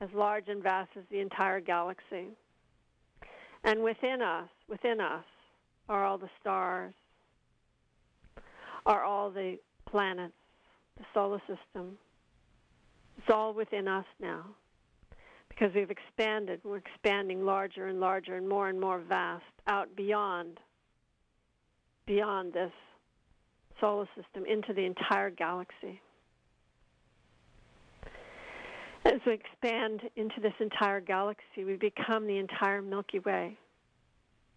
[0.00, 2.28] as large and vast as the entire galaxy.
[3.64, 5.24] And within us, within us,
[5.88, 6.94] are all the stars,
[8.86, 9.58] are all the
[9.90, 10.32] planets,
[10.96, 11.98] the solar system.
[13.18, 14.44] It's all within us now
[15.58, 16.60] because we've expanded.
[16.64, 20.58] We're expanding larger and larger and more and more vast out beyond
[22.06, 22.72] beyond this
[23.80, 26.00] solar system into the entire galaxy.
[29.04, 33.58] As we expand into this entire galaxy, we become the entire Milky Way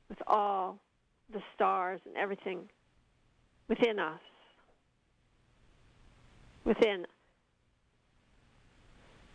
[0.07, 0.77] with all
[1.33, 2.69] the stars and everything
[3.67, 4.19] within us.
[6.63, 7.05] Within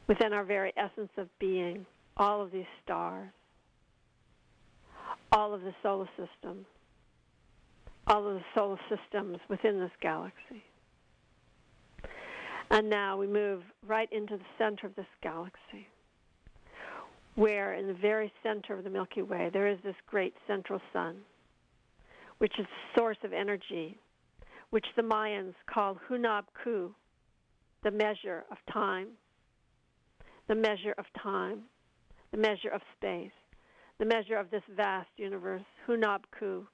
[0.09, 1.85] within our very essence of being,
[2.17, 3.29] all of these stars,
[5.33, 6.65] all of the solar system,
[8.07, 10.63] all of the solar systems within this galaxy.
[12.71, 15.87] And now we move right into the center of this galaxy,
[17.35, 21.17] where in the very center of the Milky Way there is this great central sun,
[22.39, 23.99] which is the source of energy,
[24.71, 26.95] which the Mayans called Hunab Ku,
[27.85, 29.09] the measure of time,
[30.49, 31.63] the measure of time,
[32.31, 33.31] the measure of space,
[33.99, 36.67] the measure of this vast universe, Hunab Ku.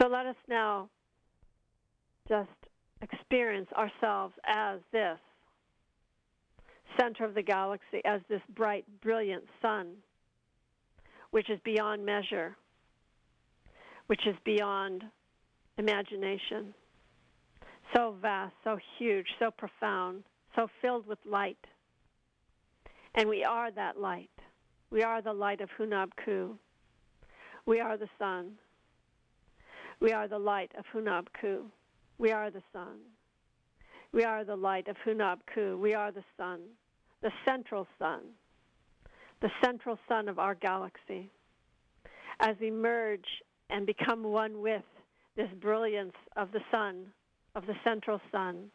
[0.00, 0.88] So let us now
[2.28, 2.48] just
[3.02, 5.18] experience ourselves as this
[6.98, 9.92] center of the galaxy, as this bright, brilliant sun,
[11.30, 12.56] which is beyond measure,
[14.06, 15.04] which is beyond
[15.78, 16.74] imagination.
[17.94, 20.22] So vast, so huge, so profound,
[20.54, 21.58] so filled with light.
[23.14, 24.30] And we are that light.
[24.90, 26.56] We are the light of Hunab Ku.
[27.66, 28.52] We are the sun.
[30.00, 31.66] We are the light of Hunab Ku.
[32.18, 32.98] We are the sun.
[34.12, 35.78] We are the light of Hunab Ku.
[35.80, 36.60] We are the sun,
[37.22, 38.20] the central sun,
[39.40, 41.30] the central sun of our galaxy.
[42.40, 43.26] As we merge
[43.68, 44.82] and become one with
[45.36, 47.06] this brilliance of the sun,
[47.54, 48.70] of the central sun,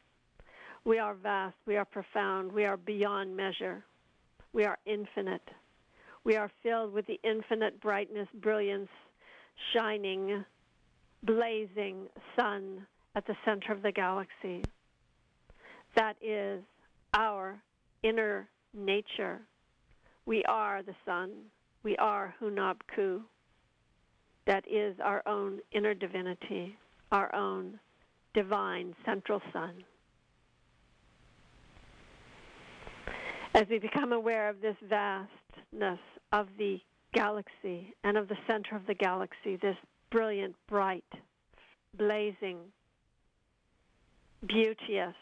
[0.85, 3.83] we are vast, we are profound, we are beyond measure,
[4.53, 5.41] we are infinite.
[6.23, 8.89] We are filled with the infinite brightness, brilliance,
[9.73, 10.43] shining
[11.23, 14.63] blazing sun at the center of the galaxy.
[15.95, 16.61] That is
[17.13, 17.59] our
[18.03, 19.39] inner nature.
[20.25, 21.31] We are the sun.
[21.83, 23.21] We are Hunab Ku.
[24.45, 26.75] That is our own inner divinity,
[27.11, 27.79] our own
[28.33, 29.83] divine central sun.
[33.55, 35.99] As we become aware of this vastness
[36.33, 36.77] of the
[37.13, 39.77] galaxy and of the center of the galaxy, this
[40.11, 41.05] brilliant, bright,
[41.97, 42.57] blazing,
[44.45, 45.15] beauteous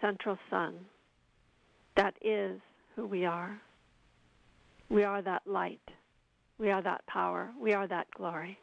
[0.00, 0.74] central sun.
[1.96, 2.58] That is
[2.96, 3.60] who we are.
[4.88, 5.82] We are that light.
[6.58, 7.50] We are that power.
[7.60, 8.58] We are that glory.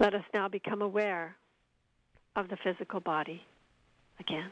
[0.00, 1.36] Let us now become aware
[2.36, 3.42] of the physical body
[4.18, 4.50] again.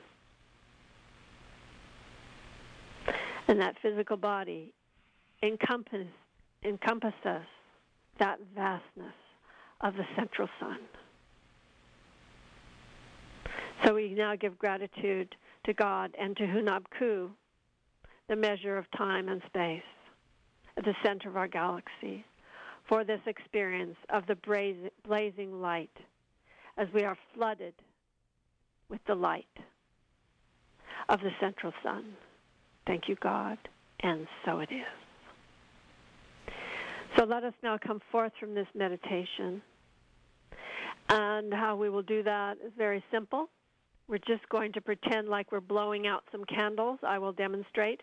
[3.53, 4.73] And that physical body
[5.43, 6.07] encompass,
[6.65, 7.47] encompasses
[8.19, 9.13] that vastness
[9.83, 10.79] of the central sun.
[13.85, 15.37] So we now give gratitude
[15.67, 17.31] to God and to Hunab Ku,
[18.31, 19.83] the measure of time and space,
[20.79, 22.25] at the center of our galaxy,
[22.89, 24.39] for this experience of the
[25.07, 25.95] blazing light
[26.79, 27.75] as we are flooded
[28.89, 29.45] with the light
[31.11, 32.17] of the central sun.
[32.87, 33.59] Thank you, God,
[34.01, 36.53] and so it is.
[37.17, 39.63] So let us now come forth from this meditation.
[41.09, 43.49] And how we will do that is very simple.
[44.09, 46.99] We're just going to pretend like we're blowing out some candles.
[47.07, 48.01] I will demonstrate.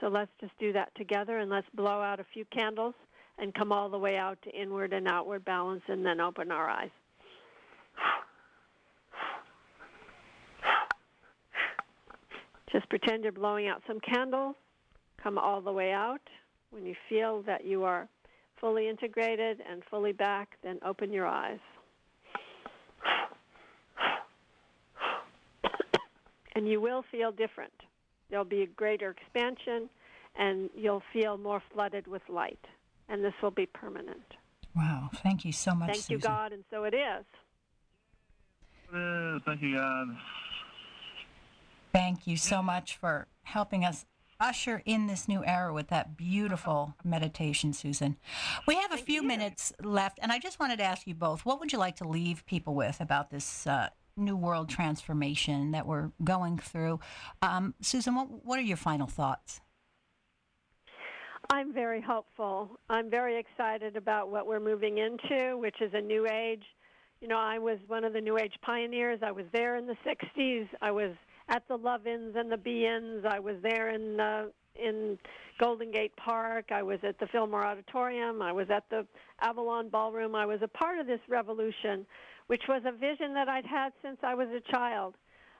[0.00, 2.94] So let's just do that together and let's blow out a few candles
[3.38, 6.68] and come all the way out to inward and outward balance and then open our
[6.68, 6.90] eyes.
[12.74, 14.56] Just pretend you're blowing out some candles.
[15.22, 16.20] Come all the way out.
[16.70, 18.08] When you feel that you are
[18.60, 21.60] fully integrated and fully back, then open your eyes.
[26.56, 27.72] And you will feel different.
[28.28, 29.88] There'll be a greater expansion,
[30.36, 32.58] and you'll feel more flooded with light.
[33.08, 34.34] And this will be permanent.
[34.74, 35.10] Wow.
[35.22, 35.90] Thank you so much.
[35.90, 36.12] Thank Susan.
[36.12, 37.24] you, God, and so it is.
[38.92, 40.08] Uh, thank you, God.
[41.94, 44.04] Thank you so much for helping us
[44.40, 48.16] usher in this new era with that beautiful meditation, Susan.
[48.66, 51.60] We have a few minutes left, and I just wanted to ask you both what
[51.60, 56.10] would you like to leave people with about this uh, new world transformation that we're
[56.24, 56.98] going through?
[57.42, 59.60] Um, Susan, what, what are your final thoughts?
[61.52, 62.80] I'm very hopeful.
[62.90, 66.64] I'm very excited about what we're moving into, which is a new age.
[67.20, 69.20] You know, I was one of the new age pioneers.
[69.22, 70.66] I was there in the 60s.
[70.82, 71.12] I was
[71.48, 73.24] at the Love-Ins and the Be-Ins.
[73.28, 75.18] I was there in in
[75.60, 76.72] Golden Gate Park.
[76.72, 78.42] I was at the Fillmore Auditorium.
[78.42, 79.06] I was at the
[79.40, 80.34] Avalon Ballroom.
[80.34, 82.04] I was a part of this revolution,
[82.48, 85.14] which was a vision that I'd had since I was a child,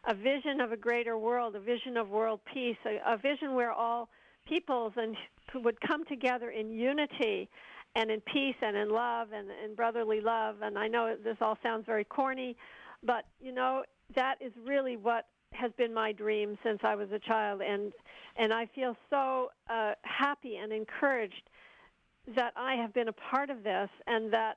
[0.06, 3.72] a vision of a greater world, a vision of world peace, a, a vision where
[3.72, 4.08] all
[4.48, 5.16] peoples and
[5.54, 7.48] would come together in unity
[7.94, 10.56] and in peace and in love and in brotherly love.
[10.62, 12.56] And I know this all sounds very corny,
[13.04, 13.84] but you know
[14.16, 17.92] that is really what has been my dream since I was a child, and
[18.36, 21.50] and I feel so uh, happy and encouraged
[22.34, 24.56] that I have been a part of this, and that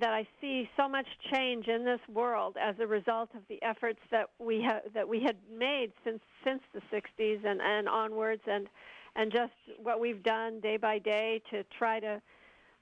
[0.00, 4.00] that I see so much change in this world as a result of the efforts
[4.10, 8.68] that we have that we had made since since the 60s and and onwards, and
[9.14, 9.52] and just
[9.82, 12.20] what we've done day by day to try to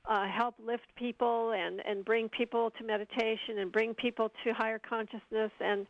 [0.07, 4.79] uh, help lift people and and bring people to meditation and bring people to higher
[4.79, 5.87] consciousness and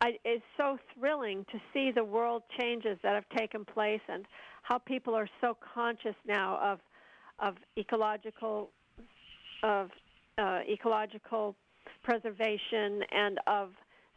[0.00, 4.24] It's so thrilling to see the world changes that have taken place and
[4.62, 6.78] how people are so conscious now of
[7.40, 8.70] of ecological
[9.62, 9.90] of
[10.38, 11.56] uh, ecological
[12.02, 13.70] preservation and of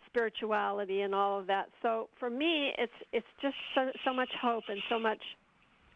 [0.05, 1.69] spirituality and all of that.
[1.81, 5.21] So for me, it's it's just so, so much hope and so much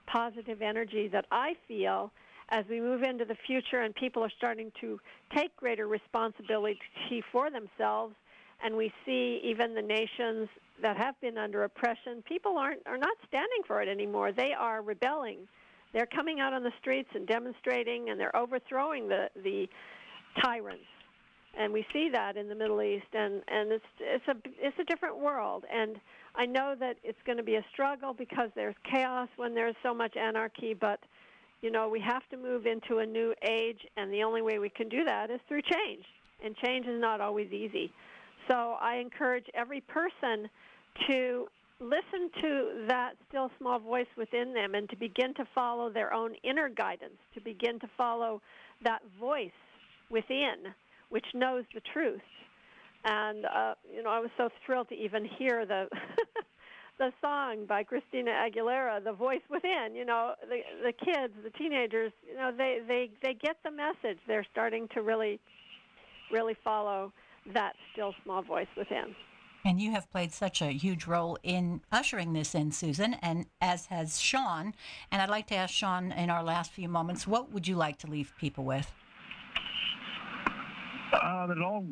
[0.08, 2.12] positive energy that I feel
[2.50, 5.00] as we move into the future and people are starting to
[5.36, 6.80] take greater responsibility
[7.32, 8.16] for themselves
[8.64, 10.48] and we see even the nations
[10.82, 14.32] that have been under oppression, people aren't are not standing for it anymore.
[14.32, 15.48] They are rebelling.
[15.94, 19.68] They're coming out on the streets and demonstrating, and they're overthrowing the the
[20.44, 20.84] tyrants.
[21.58, 24.84] And we see that in the Middle East, and and it's it's a it's a
[24.84, 25.64] different world.
[25.72, 25.98] And
[26.36, 29.94] I know that it's going to be a struggle because there's chaos when there's so
[29.94, 31.00] much anarchy, but
[31.62, 34.70] you know we have to move into a new age, and the only way we
[34.70, 36.04] can do that is through change.
[36.44, 37.94] And change is not always easy.
[38.48, 40.50] So I encourage every person
[41.08, 41.48] to
[41.80, 46.36] listen to that still small voice within them and to begin to follow their own
[46.44, 48.42] inner guidance, to begin to follow
[48.84, 49.52] that voice
[50.10, 50.74] within
[51.10, 52.22] which knows the truth.
[53.04, 55.88] And uh, you know, I was so thrilled to even hear the
[57.00, 62.12] the song by Christina Aguilera, "The Voice Within." You know, the the kids, the teenagers,
[62.28, 64.18] you know, they they they get the message.
[64.28, 65.40] They're starting to really
[66.32, 67.14] really follow
[67.54, 69.16] that still small voice within.
[69.64, 73.88] And you have played such a huge role in ushering this in, Susan, and as
[73.88, 74.76] has Sean.
[75.12, 77.98] And I'd like to ask Sean in our last few moments, what would you like
[78.00, 78.92] to leave people with?
[81.12, 81.86] Uh, that it all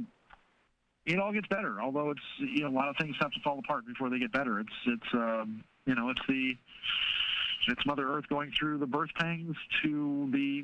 [1.05, 1.81] it all gets better.
[1.81, 4.31] Although it's you know a lot of things have to fall apart before they get
[4.31, 4.59] better.
[4.59, 6.53] It's it's um, you know it's the
[7.67, 10.63] it's Mother Earth going through the birth pangs to the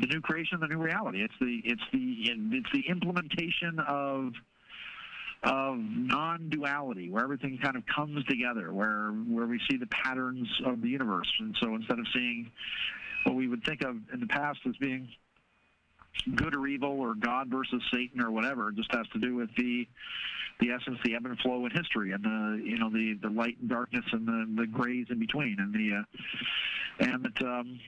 [0.00, 1.22] the new creation, the new reality.
[1.22, 4.32] It's the it's the it's the implementation of
[5.42, 10.80] of non-duality, where everything kind of comes together, where where we see the patterns of
[10.80, 12.50] the universe, and so instead of seeing
[13.24, 15.08] what we would think of in the past as being
[16.34, 19.50] good or evil or God versus Satan or whatever, it just has to do with
[19.56, 19.86] the
[20.60, 23.56] the essence, the ebb and flow in history, and the you know the the light
[23.60, 27.80] and darkness and the the grays in between, and the uh, and that um,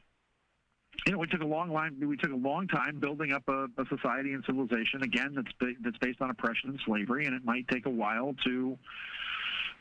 [1.05, 1.97] you know, we took a long line.
[2.01, 5.03] We took a long time building up a, a society and civilization.
[5.03, 8.35] Again, that's ba- that's based on oppression and slavery, and it might take a while
[8.45, 8.79] to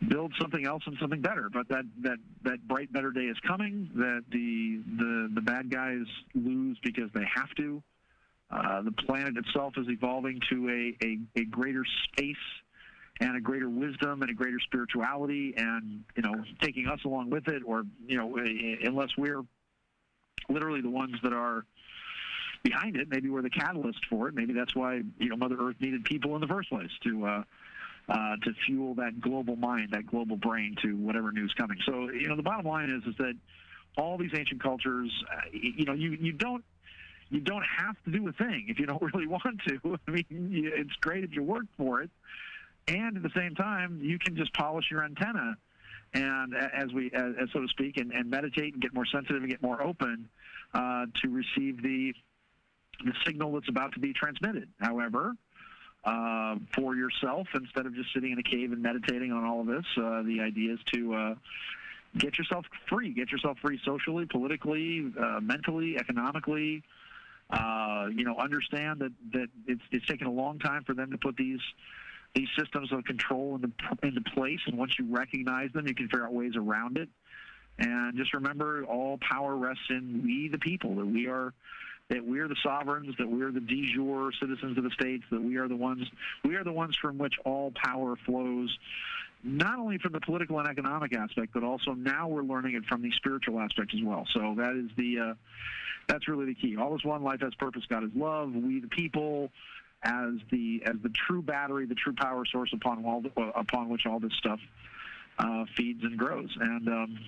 [0.08, 1.50] build something else and something better.
[1.52, 3.90] But that that that bright, better day is coming.
[3.96, 7.82] That the the the bad guys lose because they have to.
[8.52, 12.36] Uh, the planet itself is evolving to a, a, a greater space
[13.20, 17.48] and a greater wisdom and a greater spirituality, and you know, taking us along with
[17.48, 18.38] it, or you know,
[18.84, 19.44] unless we're
[20.49, 21.66] literally the ones that are
[22.64, 23.07] behind it.
[23.10, 24.36] Maybe we're the catalyst for it.
[24.36, 27.44] Maybe that's why you know Mother Earth needed people in the first place to uh,
[28.10, 31.78] uh, to fuel that global mind, that global brain to whatever news coming.
[31.86, 33.36] So you know the bottom line is is that
[33.98, 36.64] all these ancient cultures, uh, you know, you you don't.
[37.32, 39.99] You don't have to do a thing if you don't really want to.
[40.07, 42.12] I mean, it's great if you work for it,
[42.88, 45.57] and at the same time, you can just polish your antenna
[46.14, 49.49] and as we, as, so to speak, and, and, meditate and get more sensitive and
[49.49, 50.30] get more open
[50.73, 52.14] uh, to receive the
[53.03, 54.69] the signal that's about to be transmitted.
[54.80, 55.36] However,
[56.06, 59.68] uh, for yourself, instead of just sitting in a cave and meditating on all of
[59.68, 61.36] this, uh, the idea is to uh,
[62.18, 63.11] get yourself free.
[63.11, 66.84] Get yourself free socially, politically, uh, mentally, economically.
[67.49, 71.18] Uh, you know, understand that that it's, it's taken a long time for them to
[71.18, 71.60] put these
[72.36, 73.72] these systems of control into,
[74.03, 74.60] into place.
[74.68, 77.10] And once you recognize them, you can figure out ways around it.
[77.80, 80.95] And just remember, all power rests in we, the people.
[80.95, 81.53] That we are,
[82.10, 83.16] that we are the sovereigns.
[83.18, 85.24] That we are the de jure citizens of the states.
[85.32, 86.07] That we are the ones.
[86.44, 88.78] We are the ones from which all power flows.
[89.44, 93.02] Not only from the political and economic aspect, but also now we're learning it from
[93.02, 94.26] the spiritual aspect as well.
[94.34, 95.34] So that is the, uh,
[96.07, 96.78] that's really the key.
[96.78, 97.24] All is one.
[97.24, 97.84] Life has purpose.
[97.88, 98.53] God is love.
[98.53, 99.52] We, the people
[100.06, 103.23] as the as the true battery, the true power source upon all
[103.56, 104.60] upon which all this stuff
[105.40, 106.56] uh, feeds and grows.
[106.60, 107.19] And um,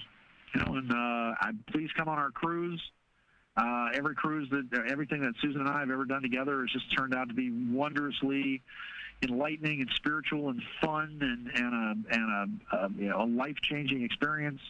[0.53, 2.81] you know, and uh, I, please come on our cruise.
[3.57, 6.95] Uh, every cruise that everything that Susan and I have ever done together has just
[6.95, 8.61] turned out to be wondrously
[9.23, 12.31] enlightening and spiritual and fun and and a and
[12.71, 14.61] a, a you know a life changing experience.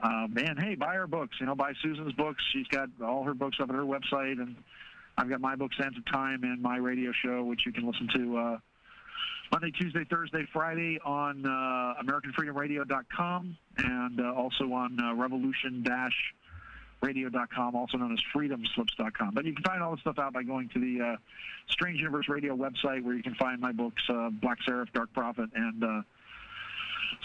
[0.00, 1.36] Uh, man, hey, buy our books.
[1.40, 2.44] You know, buy Susan's books.
[2.52, 4.54] She's got all her books up at her website, and
[5.18, 8.06] I've got my book, Sands of Time, and my radio show, which you can listen
[8.14, 8.58] to uh,
[9.50, 18.12] Monday, Tuesday, Thursday, Friday on uh, AmericanFreedomRadio.com and uh, also on uh, Revolution-Radio.com, also known
[18.12, 19.30] as FreedomSlips.com.
[19.34, 21.16] But you can find all this stuff out by going to the uh,
[21.70, 25.48] Strange Universe Radio website, where you can find my books, uh, Black Seraph, Dark Prophet,
[25.54, 26.02] and uh,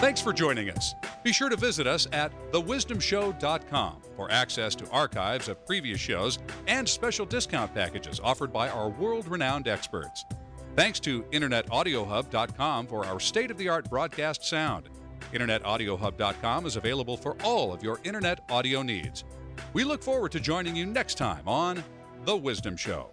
[0.00, 0.94] Thanks for joining us.
[1.24, 6.38] Be sure to visit us at thewisdomshow.com for access to archives of previous shows
[6.68, 10.24] and special discount packages offered by our world renowned experts.
[10.76, 14.88] Thanks to InternetAudioHub.com for our state of the art broadcast sound.
[15.32, 19.24] InternetAudioHub.com is available for all of your internet audio needs.
[19.72, 21.82] We look forward to joining you next time on
[22.24, 23.10] The Wisdom Show.